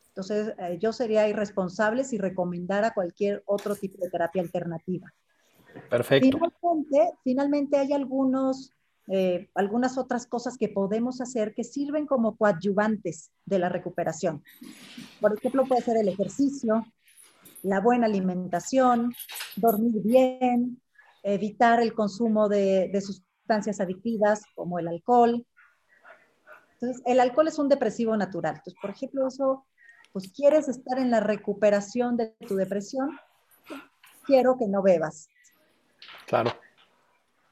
[0.09, 5.11] Entonces, eh, yo sería irresponsable si recomendara cualquier otro tipo de terapia alternativa.
[5.89, 6.37] Perfecto.
[7.23, 8.71] Finalmente, hay algunos,
[9.07, 14.43] eh, algunas otras cosas que podemos hacer que sirven como coadyuvantes de la recuperación.
[15.19, 16.85] Por ejemplo, puede ser el ejercicio,
[17.63, 19.13] la buena alimentación,
[19.55, 20.79] dormir bien,
[21.23, 25.45] evitar el consumo de, sustancias adictivas como el alcohol.
[26.73, 28.55] Entonces, el alcohol es un depresivo natural.
[28.55, 29.65] Entonces, por ejemplo, eso,
[30.11, 33.17] pues quieres estar en la recuperación de tu depresión,
[34.25, 35.29] quiero que no bebas.
[36.27, 36.51] Claro.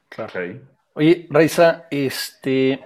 [0.08, 0.60] claro.
[0.94, 2.84] Oye, Raiza, este,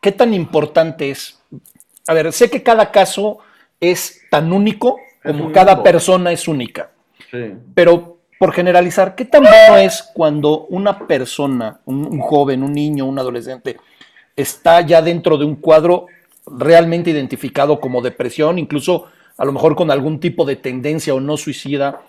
[0.00, 1.40] ¿qué tan importante es?
[2.08, 3.38] A ver, sé que cada caso
[3.78, 6.90] es tan único como cada persona es única.
[7.30, 7.54] Sí.
[7.74, 13.18] Pero por generalizar, ¿qué tan bueno es cuando una persona, un, joven, un niño, un
[13.18, 13.76] adolescente,
[14.36, 16.06] está ya dentro de un cuadro
[16.46, 21.36] realmente identificado como depresión, incluso a lo mejor con algún tipo de tendencia o no
[21.36, 22.00] suicida,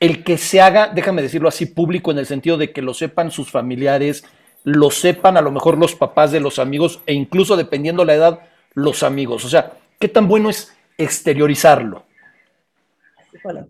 [0.00, 3.30] el que se haga, déjame decirlo así, público en el sentido de que lo sepan
[3.30, 4.24] sus familiares,
[4.64, 8.40] lo sepan a lo mejor los papás de los amigos e incluso dependiendo la edad,
[8.74, 9.44] los amigos.
[9.44, 12.04] O sea, ¿qué tan bueno es exteriorizarlo?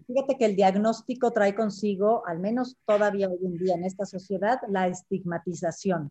[0.07, 4.61] Fíjate que el diagnóstico trae consigo, al menos todavía hoy en día en esta sociedad,
[4.69, 6.11] la estigmatización.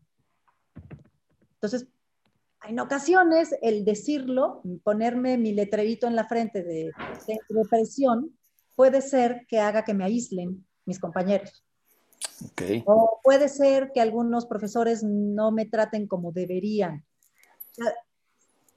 [1.56, 1.88] Entonces,
[2.68, 6.92] en ocasiones el decirlo, ponerme mi letrerito en la frente de,
[7.50, 8.38] depresión,
[8.76, 11.64] puede ser que haga que me aíslen mis compañeros.
[12.86, 17.06] O puede ser que algunos profesores no me traten como deberían.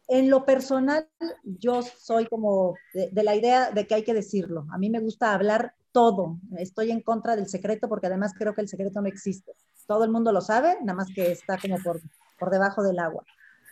[0.09, 1.09] En lo personal,
[1.43, 4.67] yo soy como de, la idea de que hay que decirlo.
[4.71, 6.39] A mí me gusta hablar todo.
[6.59, 9.53] Estoy en contra del secreto porque además creo que el secreto no existe.
[9.87, 12.01] Todo el mundo lo sabe, nada más que está como por,
[12.39, 13.25] por debajo del agua.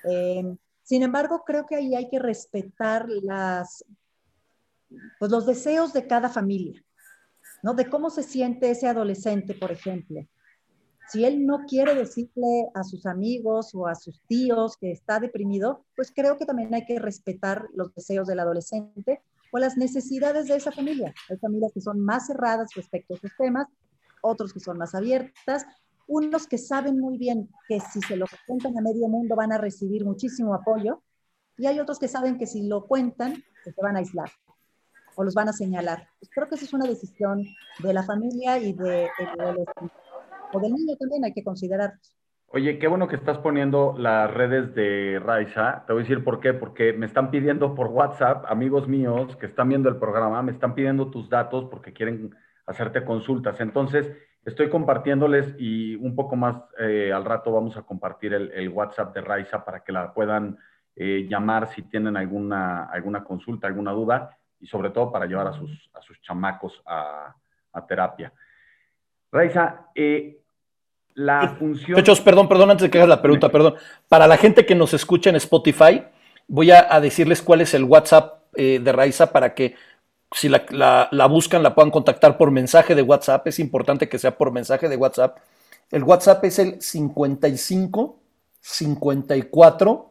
[0.04, 3.84] Em, sin embargo, creo que ahí hay que respetar las,
[5.18, 6.82] pues los deseos de cada familia,
[7.62, 7.74] ¿no?
[7.74, 10.26] De cómo se siente ese adolescente, por ejemplo.
[11.08, 15.84] Si él no quiere decirle a sus amigos o a sus tíos que está deprimido,
[15.96, 20.56] pues creo que también hay que respetar los deseos del adolescente o las necesidades de
[20.56, 21.14] esa familia.
[21.28, 23.68] Hay familias que son más cerradas respecto a esos temas,
[24.22, 25.66] otros que son más abiertas,
[26.06, 29.58] unos que saben muy bien que si se lo cuentan a medio mundo van a
[29.58, 31.02] recibir muchísimo apoyo,
[31.56, 34.30] y hay otros que saben que si lo cuentan, pues se van a aislar
[35.16, 36.08] o los van a señalar.
[36.18, 37.44] Pues creo que esa es una decisión
[37.78, 39.08] de la familia y de,
[40.54, 41.94] o del niño también, hay que considerar.
[42.48, 45.84] Oye, qué bueno que estás poniendo las redes de Raiza.
[45.86, 49.46] Te voy a decir por qué, porque me están pidiendo por WhatsApp, amigos míos que
[49.46, 52.32] están viendo el programa, me están pidiendo tus datos porque quieren
[52.66, 53.60] hacerte consultas.
[53.60, 54.08] Entonces,
[54.44, 59.20] estoy compartiéndoles y un poco más eh, al rato vamos a compartir el, WhatsApp de
[59.20, 60.56] Raiza para que la puedan
[60.94, 65.52] eh, llamar si tienen alguna, alguna consulta, alguna duda y sobre todo para llevar a
[65.52, 67.34] sus, a sus chamacos a,
[67.88, 68.32] terapia.
[69.32, 70.43] Raiza, eh,
[71.14, 71.98] la función...
[71.98, 73.74] Hechos, perdón, perdón, antes de que hagas la pregunta, perdón.
[74.08, 76.02] Para la gente que nos escucha en Spotify,
[76.48, 79.74] voy a, decirles cuál es el WhatsApp de Raiza para que
[80.34, 83.46] si la, la, buscan, la puedan contactar por mensaje de WhatsApp.
[83.46, 85.38] Es importante que sea por mensaje de WhatsApp.
[85.90, 88.18] El WhatsApp es el 55
[88.60, 90.10] 54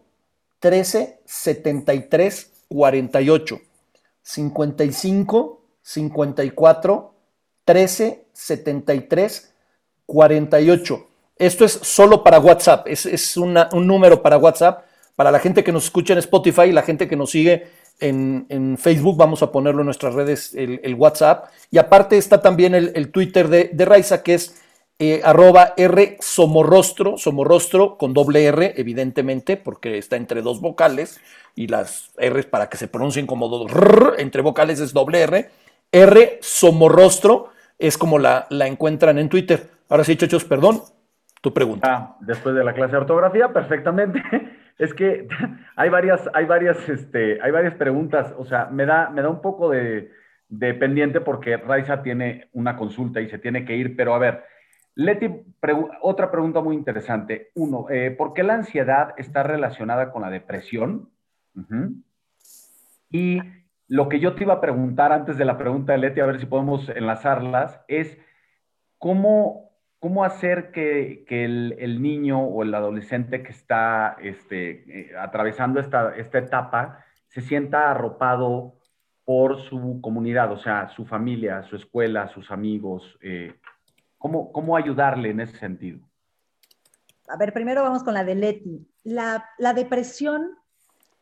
[0.60, 3.62] 13 73 48.
[4.22, 7.14] 55 54
[7.66, 9.53] 13 73 48.
[11.38, 12.88] Esto es solo para WhatsApp.
[12.88, 14.86] Es, es un número para WhatsApp.
[15.16, 17.68] Para la gente que nos escucha en Spotify y la gente que nos sigue
[18.00, 21.46] en, Facebook, vamos a ponerlo en nuestras redes, el, WhatsApp.
[21.72, 24.62] Y aparte está también el, Twitter de, de, Raiza, que es
[25.00, 31.20] eh, arroba R Somorrostro, Somorrostro con doble R, evidentemente, porque está entre dos vocales,
[31.56, 33.72] y las R para que se pronuncien como dos,
[34.18, 35.50] entre vocales es doble R.
[35.92, 37.50] R Somorrostro
[37.80, 39.70] es como la, la encuentran en Twitter.
[39.90, 40.82] Ahora sí, chochos, perdón,
[41.42, 41.88] tu pregunta.
[41.90, 44.22] Ah, después de la clase de ortografía, perfectamente.
[44.78, 45.28] Es que
[45.76, 48.34] hay varias, hay varias, este, hay varias preguntas.
[48.38, 50.10] O sea, me da, me da un poco de,
[50.50, 53.96] pendiente porque Raiza tiene una consulta y se tiene que ir.
[53.96, 54.44] Pero a ver,
[54.96, 55.30] Leti,
[56.02, 57.52] otra pregunta muy interesante.
[57.56, 61.10] Uno, eh, ¿por qué la ansiedad está relacionada con la depresión?
[63.12, 63.40] Y
[63.88, 66.40] lo que yo te iba a preguntar antes de la pregunta de Leti, a ver
[66.40, 68.18] si podemos enlazarlas, es
[68.98, 69.73] cómo
[70.04, 77.06] ¿Cómo hacer que, el, niño o el adolescente que está este, eh, atravesando esta, etapa
[77.30, 78.76] se sienta arropado
[79.24, 83.18] por su comunidad, o sea, su familia, su escuela, sus amigos?
[83.22, 83.56] Eh,
[84.18, 86.02] ¿cómo, ¿Cómo ayudarle en ese sentido?
[87.30, 88.86] A ver, primero vamos con la de Leti.
[89.06, 90.58] La, la depresión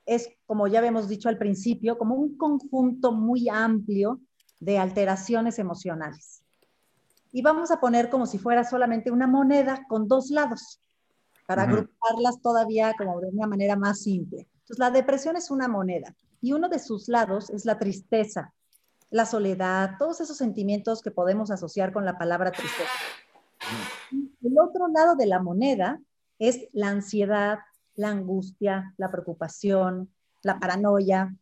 [0.07, 4.21] es, como ya habíamos dicho al principio, como un conjunto muy amplio
[4.59, 6.40] de alteraciones emocionales
[7.32, 10.82] y vamos a poner como si fuera solamente una moneda con dos lados,
[11.47, 14.47] para agruparlas todavía como de una manera más simple.
[14.53, 18.53] Entonces, la depresión es una moneda y uno de sus lados es la tristeza,
[19.09, 22.89] la soledad, todos esos sentimientos que podemos asociar con la palabra tristeza.
[24.41, 25.99] El otro lado de la moneda
[26.39, 27.59] es la ansiedad,
[27.95, 30.09] la angustia, la preocupación,
[30.41, 31.36] la paranoia.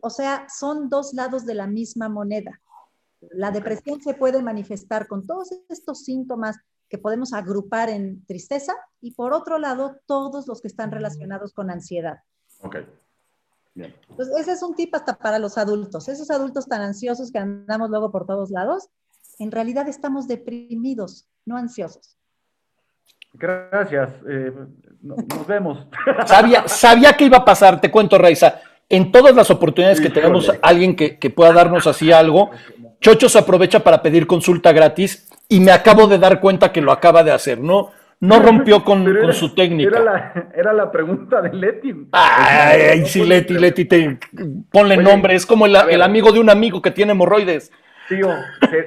[0.00, 2.60] O sea, son dos lados de la misma moneda.
[3.32, 6.56] La depresión se puede manifestar con todos estos síntomas
[6.88, 11.70] que podemos agrupar en tristeza y por otro lado todos los que están relacionados con
[11.70, 12.18] ansiedad.
[12.62, 12.76] Ok.
[13.74, 13.94] Bien.
[14.08, 16.08] Entonces, ese es un tip hasta para los adultos.
[16.08, 18.88] Esos adultos tan ansiosos que andamos luego por todos lados,
[19.38, 22.16] en realidad estamos deprimidos, no ansiosos.
[23.32, 24.10] Gracias.
[24.28, 24.52] Eh,
[25.02, 25.86] nos vemos.
[26.26, 28.60] Sabía, sabía que iba a pasar, te cuento, Raiza.
[28.88, 32.50] En todas las oportunidades que tenemos alguien que, que, pueda darnos así algo,
[33.00, 36.92] Chocho se aprovecha para pedir consulta gratis y me acabo de dar cuenta que lo
[36.92, 37.60] acaba de hacer.
[37.60, 37.90] No,
[38.20, 40.32] no rompió con, su técnica.
[40.54, 42.08] Era la, pregunta de Leti.
[42.12, 44.18] Ay, sí, Leti, Leti, te,
[44.70, 45.34] ponle nombre.
[45.34, 47.70] Es como el, amigo de un amigo que tiene hemorroides.
[48.08, 48.28] Tío,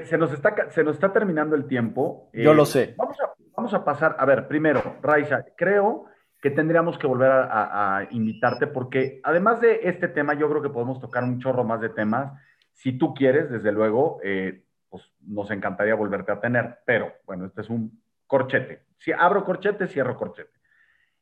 [0.05, 2.30] se, nos, está, se nos está terminando el tiempo.
[2.34, 2.95] Yo lo eh, sé.
[2.97, 6.05] Vamos a, vamos a pasar, a ver, primero, Raiza, creo
[6.39, 10.70] que tendríamos que volver a, a invitarte porque además de este tema, yo creo que
[10.70, 12.34] podemos tocar un chorro más de temas
[12.78, 17.61] si tú quieres, desde luego, eh, pues nos encantaría volverte a tener, pero bueno, este
[17.61, 18.84] es un corchete.
[18.99, 20.51] Si abro corchete, cierro corchete.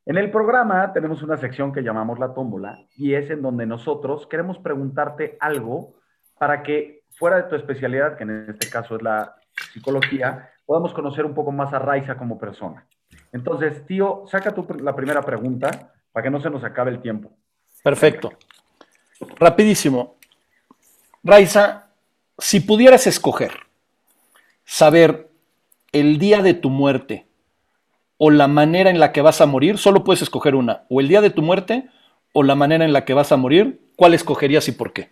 [0.05, 4.27] En el programa tenemos una sección que llamamos la tómbola y es en donde nosotros
[4.27, 5.95] queremos preguntarte algo
[6.37, 9.35] para que fuera de tu especialidad, que en este caso es la
[9.71, 12.85] psicología, podamos conocer un poco más a Raiza como persona.
[13.31, 17.31] Entonces, tío, saca tú la primera pregunta para que no se nos acabe el tiempo.
[17.81, 18.33] Perfecto.
[19.39, 20.17] Rapidísimo.
[21.25, 21.87] Raiza,
[22.37, 23.51] si pudieras escoger
[24.63, 25.31] saber
[25.91, 27.25] el día de tu muerte
[28.17, 31.07] o la manera en la que vas a morir, solo puedes escoger una, o el
[31.07, 31.89] día de tu muerte
[32.31, 35.09] o la manera en la que vas a morir, ¿cuál escogerías y por qué?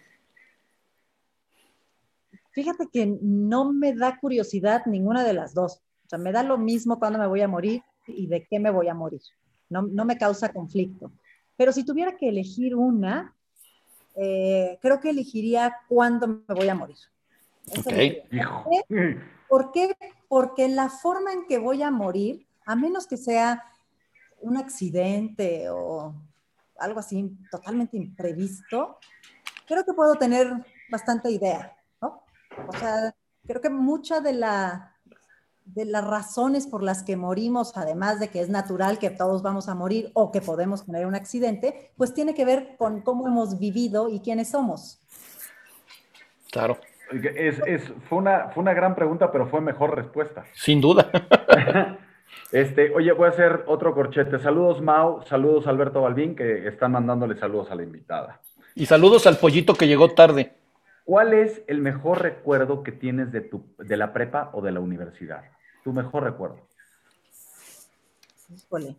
[2.52, 5.82] Fíjate que no me da curiosidad ninguna de las dos.
[6.06, 8.70] O sea, me da lo mismo cuándo me voy a morir y de qué me
[8.70, 9.22] voy a morir.
[9.68, 11.12] No, no me causa conflicto.
[11.58, 13.34] Pero si tuviera que elegir una,
[14.16, 16.98] eh, creo que elegiría cuándo me voy a morir.
[17.80, 18.24] Okay.
[19.48, 19.96] ¿Por qué?
[20.28, 23.64] Porque la forma en que voy a morir, a menos que sea
[24.42, 26.14] un accidente o
[26.78, 29.00] algo así totalmente imprevisto,
[29.68, 30.52] creo que puedo tener
[30.90, 32.24] bastante idea, ¿no?
[32.68, 34.93] O sea, creo que mucha de la
[35.66, 39.70] de las razones por las que morimos, además de que es natural que todos vamos
[39.70, 43.60] a morir o que podemos tener un accidente, pues tiene que ver con cómo hemos
[43.60, 45.02] vivido y quiénes somos.
[46.52, 46.78] Claro.
[47.12, 50.46] Es, es, fue, una, fue una gran pregunta, pero fue mejor respuesta.
[50.54, 51.10] Sin duda.
[52.52, 54.38] Este, oye, voy a hacer otro corchete.
[54.38, 55.24] Saludos, Mau.
[55.24, 58.42] Saludos, Alberto Balbín, que están mandándole saludos a la invitada.
[58.76, 60.54] Y saludos al pollito que llegó tarde.
[61.06, 64.80] ¿Cuál es el mejor recuerdo que tienes de, tu, de la prepa o de la
[64.80, 65.44] universidad?
[65.84, 66.68] Tu mejor recuerdo.
[68.56, 68.96] Híjole.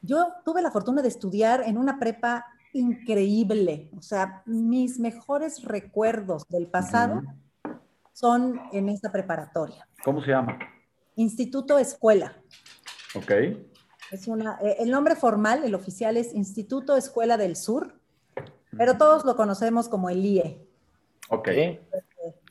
[0.00, 3.88] Yo tuve la fortuna de estudiar en una prepa increíble.
[3.96, 7.22] O sea, mis mejores recuerdos del pasado
[8.12, 9.88] son en esta preparatoria.
[10.02, 10.58] ¿Cómo se llama?
[11.16, 12.36] Instituto Escuela.
[13.14, 13.30] Ok.
[14.10, 17.98] Es una, eh, el nombre formal, el oficial es Instituto Escuela del Sur,
[18.76, 20.68] pero todos lo conocemos como el IE.
[21.28, 21.48] Ok.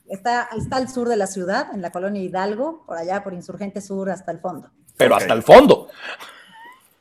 [0.08, 3.82] Está, está al sur de la ciudad, en la colonia Hidalgo, por allá por Insurgente
[3.82, 4.70] Sur hasta el fondo.
[4.98, 5.88] Pero hasta el fondo.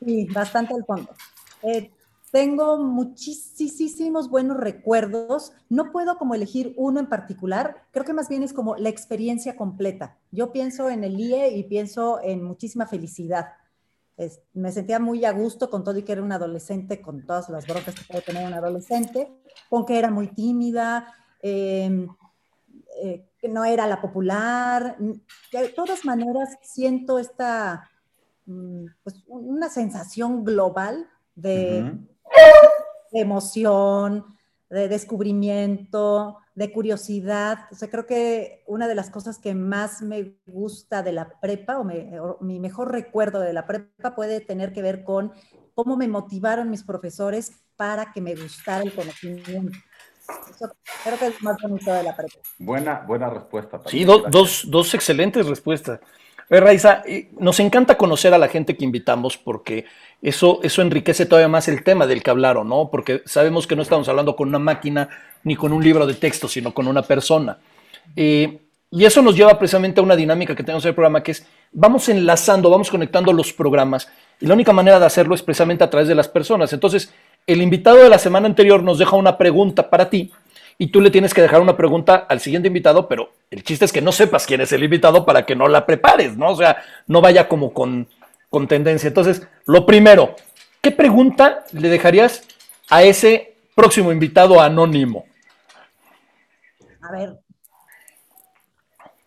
[0.03, 1.13] Sí, bastante al fondo.
[1.61, 1.91] Eh,
[2.33, 5.53] tengo muchísimos buenos recuerdos.
[5.69, 7.85] No puedo como elegir uno en particular.
[7.91, 10.17] Creo que más bien es como la experiencia completa.
[10.31, 13.49] Yo pienso en el IE y pienso en muchísima felicidad.
[14.53, 17.67] me sentía muy a gusto con todo y que era un adolescente, con todas las
[17.67, 19.31] broncas que puede tener un adolescente,
[19.69, 21.13] con que era muy tímida,
[21.43, 22.07] em,
[23.03, 24.97] eh, que no era la popular.
[25.51, 27.87] De todas maneras, siento esta,
[28.47, 31.99] mm, pues, una sensación global de
[33.13, 34.25] de emoción,
[34.69, 37.67] de descubrimiento, de curiosidad.
[37.71, 41.79] O sea, creo que una de las cosas que más me gusta de la prepa
[41.79, 41.85] o,
[42.41, 45.31] mi mejor recuerdo de la prepa puede tener que ver con
[45.75, 49.77] cómo me motivaron mis profesores para que me gustara el conocimiento.
[50.49, 50.71] Eso
[51.03, 52.33] creo que es más bonito de la prepa.
[52.57, 53.81] Buena, buena respuesta.
[53.87, 55.99] Sí, dos, dos excelentes respuestas.
[56.49, 57.03] Raiza,
[57.39, 59.85] nos encanta conocer a la gente que invitamos porque
[60.21, 62.89] eso, eso enriquece todavía más el tema del que hablaron, ¿no?
[62.91, 65.09] Porque sabemos que no estamos hablando con una máquina
[65.43, 67.57] ni con un libro de texto, sino con una persona.
[68.15, 68.59] Eh,
[68.91, 71.47] y eso nos lleva precisamente a una dinámica que tenemos en el programa, que es
[71.71, 74.07] vamos enlazando, vamos conectando los programas,
[74.39, 76.71] y la única manera de hacerlo es precisamente a través de las personas.
[76.73, 77.11] Entonces,
[77.47, 80.31] el invitado de la semana anterior nos deja una pregunta para ti,
[80.77, 83.93] y tú le tienes que dejar una pregunta al siguiente invitado, pero el chiste es
[83.93, 86.49] que no sepas quién es el invitado para que no la prepares, ¿no?
[86.49, 88.07] O sea, no vaya como con,
[88.49, 89.07] con tendencia.
[89.07, 90.35] Entonces, lo primero,
[90.81, 92.43] ¿qué pregunta le dejarías
[92.89, 95.25] a ese próximo invitado anónimo?
[97.01, 97.39] A ver,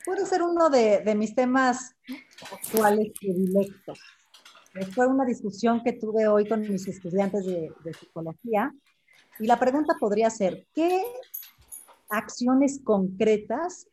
[0.04, 1.94] puede ser uno de, mis temas
[2.52, 4.00] actuales predilectos.
[4.94, 8.72] Fue una discusión que tuve hoy con mis estudiantes de, psicología
[9.38, 11.02] y la pregunta podría ser, ¿qué
[12.08, 13.88] acciones concretas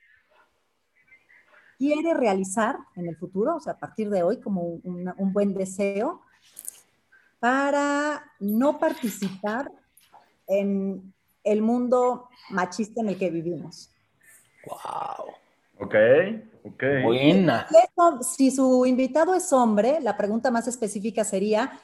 [1.77, 6.21] quiere realizar en el futuro, o sea, a partir de hoy, como un, buen deseo,
[7.39, 9.69] para no participar
[10.47, 11.13] en
[11.43, 13.91] el mundo machista en el que vivimos.
[14.65, 15.43] Wow.
[15.84, 15.95] Ok,
[16.63, 16.84] ok.
[17.03, 17.67] Buena.
[18.21, 21.79] Si su invitado es hombre, la pregunta más específica sería,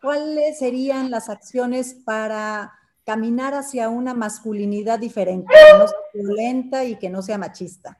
[0.00, 2.72] ¿cuáles serían las acciones para
[3.04, 7.98] caminar hacia una masculinidad diferente, que no sea violenta y que no sea machista.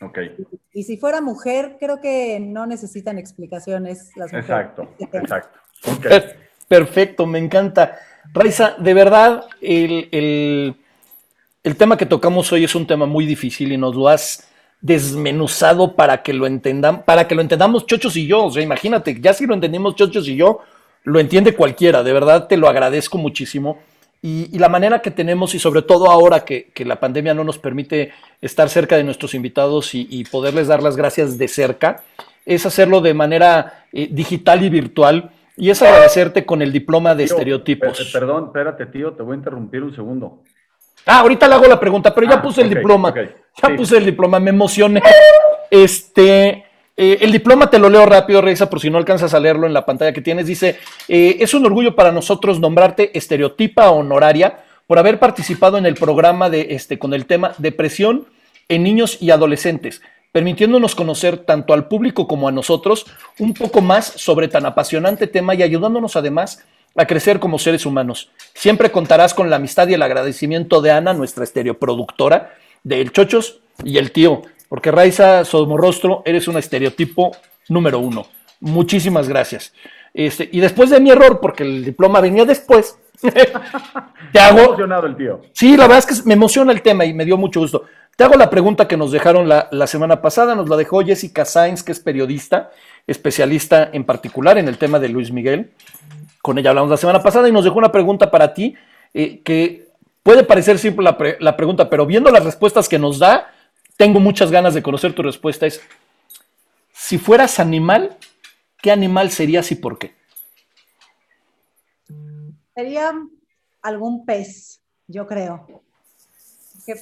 [0.00, 0.18] Ok.
[0.72, 4.50] Y, si fuera mujer, creo que no necesitan explicaciones las mujeres.
[4.50, 5.58] Exacto, exacto.
[6.68, 7.96] Perfecto, me encanta.
[8.34, 10.84] Raiza, de verdad, el, el,
[11.74, 14.48] tema que tocamos hoy es un tema muy difícil y nos lo has
[14.80, 18.44] desmenuzado para que lo entendan, para que lo entendamos Chochos y yo.
[18.44, 20.60] O sea, imagínate, ya si lo entendimos Chochos y yo,
[21.02, 22.04] lo entiende cualquiera.
[22.04, 23.78] De verdad, te lo agradezco muchísimo.
[24.22, 28.12] Y, la manera que tenemos, y sobre todo ahora que, la pandemia no nos permite
[28.40, 32.02] estar cerca de nuestros invitados y, poderles dar las gracias de cerca,
[32.44, 35.30] es hacerlo de manera eh, digital y virtual.
[35.56, 38.10] Y es agradecerte con el diploma de estereotipos.
[38.12, 40.42] perdón, espérate, tío, te voy a interrumpir un segundo.
[41.06, 43.14] Ah, ahorita le hago la pregunta, pero ya ah, puse el diploma.
[43.14, 45.00] ya puse el diploma, me emocioné.
[45.70, 46.66] Este,
[46.98, 49.74] Eh, el diploma te lo leo rápido, Reisa, por si no alcanzas a leerlo en
[49.74, 50.46] la pantalla que tienes.
[50.46, 50.78] Dice,
[51.08, 56.48] eh, es un orgullo para nosotros nombrarte estereotipa honoraria por haber participado en el programa
[56.48, 58.26] de, este, con el tema depresión
[58.68, 60.00] en niños y adolescentes,
[60.32, 63.06] permitiéndonos conocer tanto al público como a nosotros
[63.38, 66.64] un poco más sobre tan apasionante tema y ayudándonos además
[66.96, 68.30] a crecer como seres humanos.
[68.54, 73.60] Siempre contarás con la amistad y el agradecimiento de Ana, nuestra estereoproductora, de El Chochos
[73.84, 77.32] y el tío, porque Raiza Somorrostro, eres un estereotipo
[77.68, 78.26] número uno.
[78.60, 79.72] Muchísimas gracias.
[80.14, 82.98] Este, y después de mi error, porque el diploma venía después,
[84.32, 84.60] te hago.
[84.60, 85.42] emocionado el tío.
[85.52, 87.84] Sí, la verdad es que me emociona el tema y me dio mucho gusto.
[88.16, 91.44] Te hago la pregunta que nos dejaron la, la semana pasada, nos la dejó Jessica
[91.44, 92.70] Sainz, que es periodista,
[93.06, 95.70] especialista en particular en el tema de Luis Miguel.
[96.46, 98.76] Con ella hablamos la semana pasada y nos dejó una pregunta para ti
[99.12, 99.90] eh, que
[100.22, 103.52] puede parecer simple la, la pregunta, pero viendo las respuestas que nos da,
[103.96, 105.66] tengo muchas ganas de conocer tu respuesta.
[105.66, 105.80] Es,
[106.92, 108.16] si fueras animal,
[108.80, 110.14] ¿qué animal serías y por qué?
[112.76, 113.12] Sería
[113.82, 115.66] algún pez, yo creo.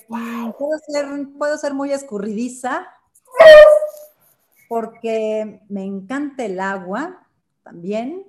[0.08, 1.06] Puedo, ser,
[1.38, 2.86] puedo ser muy escurridiza
[4.70, 7.26] porque me encanta el agua
[7.62, 8.24] también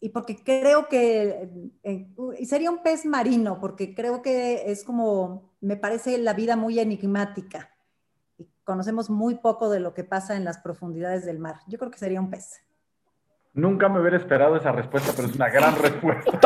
[0.00, 1.48] y porque creo que
[1.82, 2.06] eh,
[2.44, 7.70] sería un pez marino, porque creo que es como, me parece la vida muy enigmática
[8.38, 11.56] y conocemos muy poco de lo que pasa en las profundidades del mar.
[11.68, 12.64] Yo creo que sería un pez.
[13.52, 16.38] Nunca me hubiera esperado esa respuesta, pero es una gran respuesta.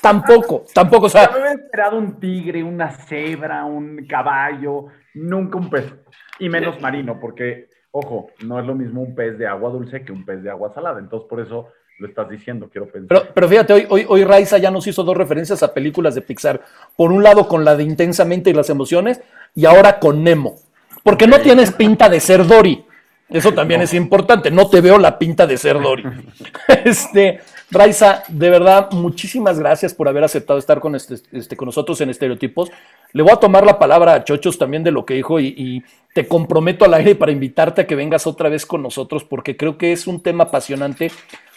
[0.00, 1.06] tampoco, tampoco.
[1.06, 5.92] O sea, me hubiera esperado un tigre, una cebra, un caballo, nunca un pez.
[6.38, 10.12] Y menos marino, porque, ojo, no es lo mismo un pez de agua dulce que
[10.12, 11.00] un pez de agua salada.
[11.00, 11.68] Entonces, por eso
[11.98, 13.08] lo estás diciendo, quiero pensar.
[13.08, 16.22] Pero, pero fíjate, hoy, hoy, hoy Raiza ya nos hizo dos referencias a películas de
[16.22, 16.60] Pixar.
[16.94, 19.20] Por un lado con la de Intensamente y las emociones,
[19.54, 20.56] y ahora con Nemo.
[21.02, 22.84] Porque no tienes pinta de ser Dory.
[23.28, 24.50] Eso también es importante.
[24.50, 26.04] No te veo la pinta de ser Dory.
[26.84, 27.40] este,
[27.70, 32.10] Raiza, de verdad, muchísimas gracias por haber aceptado estar con, este, este, con nosotros en
[32.10, 32.70] Estereotipos.
[33.12, 35.82] Le voy a tomar la palabra a Chochos también de lo que dijo y, y
[36.14, 39.78] te comprometo al aire para invitarte a que vengas otra vez con nosotros porque creo
[39.78, 41.10] que es un tema apasionante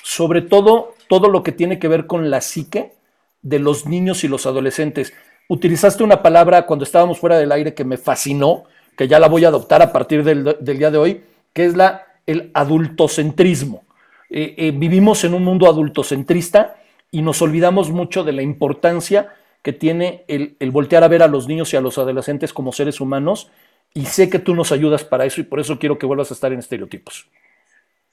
[0.04, 2.94] sobre todo todo lo que tiene que ver con la psique
[3.42, 5.14] de los niños y los adolescentes.
[5.48, 9.44] Utilizaste una palabra cuando estábamos fuera del aire que me fascinó, que ya la voy
[9.44, 13.84] a adoptar a partir del, día de hoy, que es la, el adultocentrismo.
[14.30, 16.76] Eh, eh, vivimos en un mundo adultocentrista
[17.10, 19.34] y nos olvidamos mucho de la importancia
[19.64, 22.72] que tiene el, el, voltear a ver a los niños y a los adolescentes como
[22.72, 23.50] seres humanos
[23.96, 26.36] y sé que tú nos ayudas para eso y por eso quiero que vuelvas a
[26.36, 27.28] estar en estereotipos.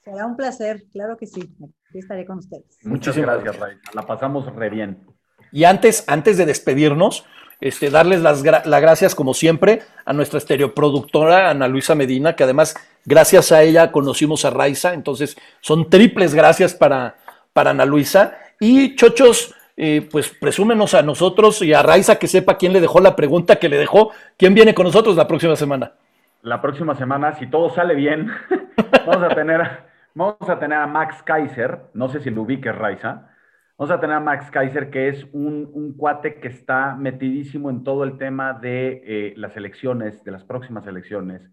[0.07, 1.41] Será un placer, claro que sí.
[1.89, 2.79] Aquí estaré con ustedes.
[2.83, 3.75] Muchas gracias, Ray.
[3.93, 5.05] La pasamos re bien.
[5.51, 7.25] Y antes, antes de despedirnos,
[7.59, 13.51] este, darles las, gracias, como siempre, a nuestra estereoproductora, Ana Luisa Medina, que además, gracias
[13.51, 14.93] a ella, conocimos a Raiza.
[14.93, 17.17] Entonces, son triples gracias para,
[17.51, 18.37] para Ana Luisa.
[18.61, 23.01] Y Chochos, eh, pues presúmenos a nosotros y a Raiza que sepa quién le dejó
[23.01, 24.11] la pregunta que le dejó.
[24.37, 25.91] ¿Quién viene con nosotros la próxima semana?
[26.43, 28.31] La próxima semana, si todo sale bien,
[29.05, 29.86] vamos a tener
[30.17, 33.29] Vamos a tener a Max Kaiser, no sé si lo ubiques, Raiza.
[33.77, 38.03] Vamos a tener a Max Kaiser, que es un, cuate que está metidísimo en todo
[38.03, 41.43] el tema de eh, las elecciones, de las próximas elecciones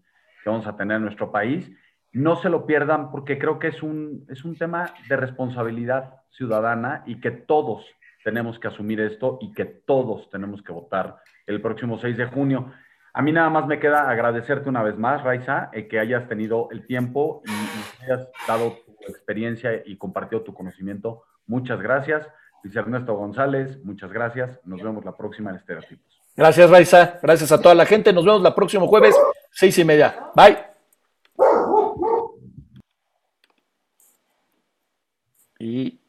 [0.43, 1.71] que vamos a tener en nuestro país.
[2.11, 7.03] No se lo pierdan porque creo que es un, es un tema de responsabilidad ciudadana
[7.05, 7.85] y que todos
[8.23, 12.71] tenemos que asumir esto y que todos tenemos que votar el próximo 6 de junio.
[13.17, 16.67] A mí nada más me queda agradecerte una vez más, Raiza, eh, que hayas tenido
[16.71, 21.23] el tiempo y, hayas dado tu experiencia y compartido tu conocimiento.
[21.47, 22.27] Muchas gracias.
[22.61, 24.59] Luis Ernesto González, muchas gracias.
[24.65, 26.21] Nos vemos la próxima en Estereotipos.
[26.35, 27.19] Gracias, Raiza.
[27.21, 28.11] Gracias a toda la gente.
[28.11, 29.15] Nos vemos la próximo jueves,
[29.49, 30.31] seis y media.
[30.35, 30.57] Bye.
[35.57, 36.01] Y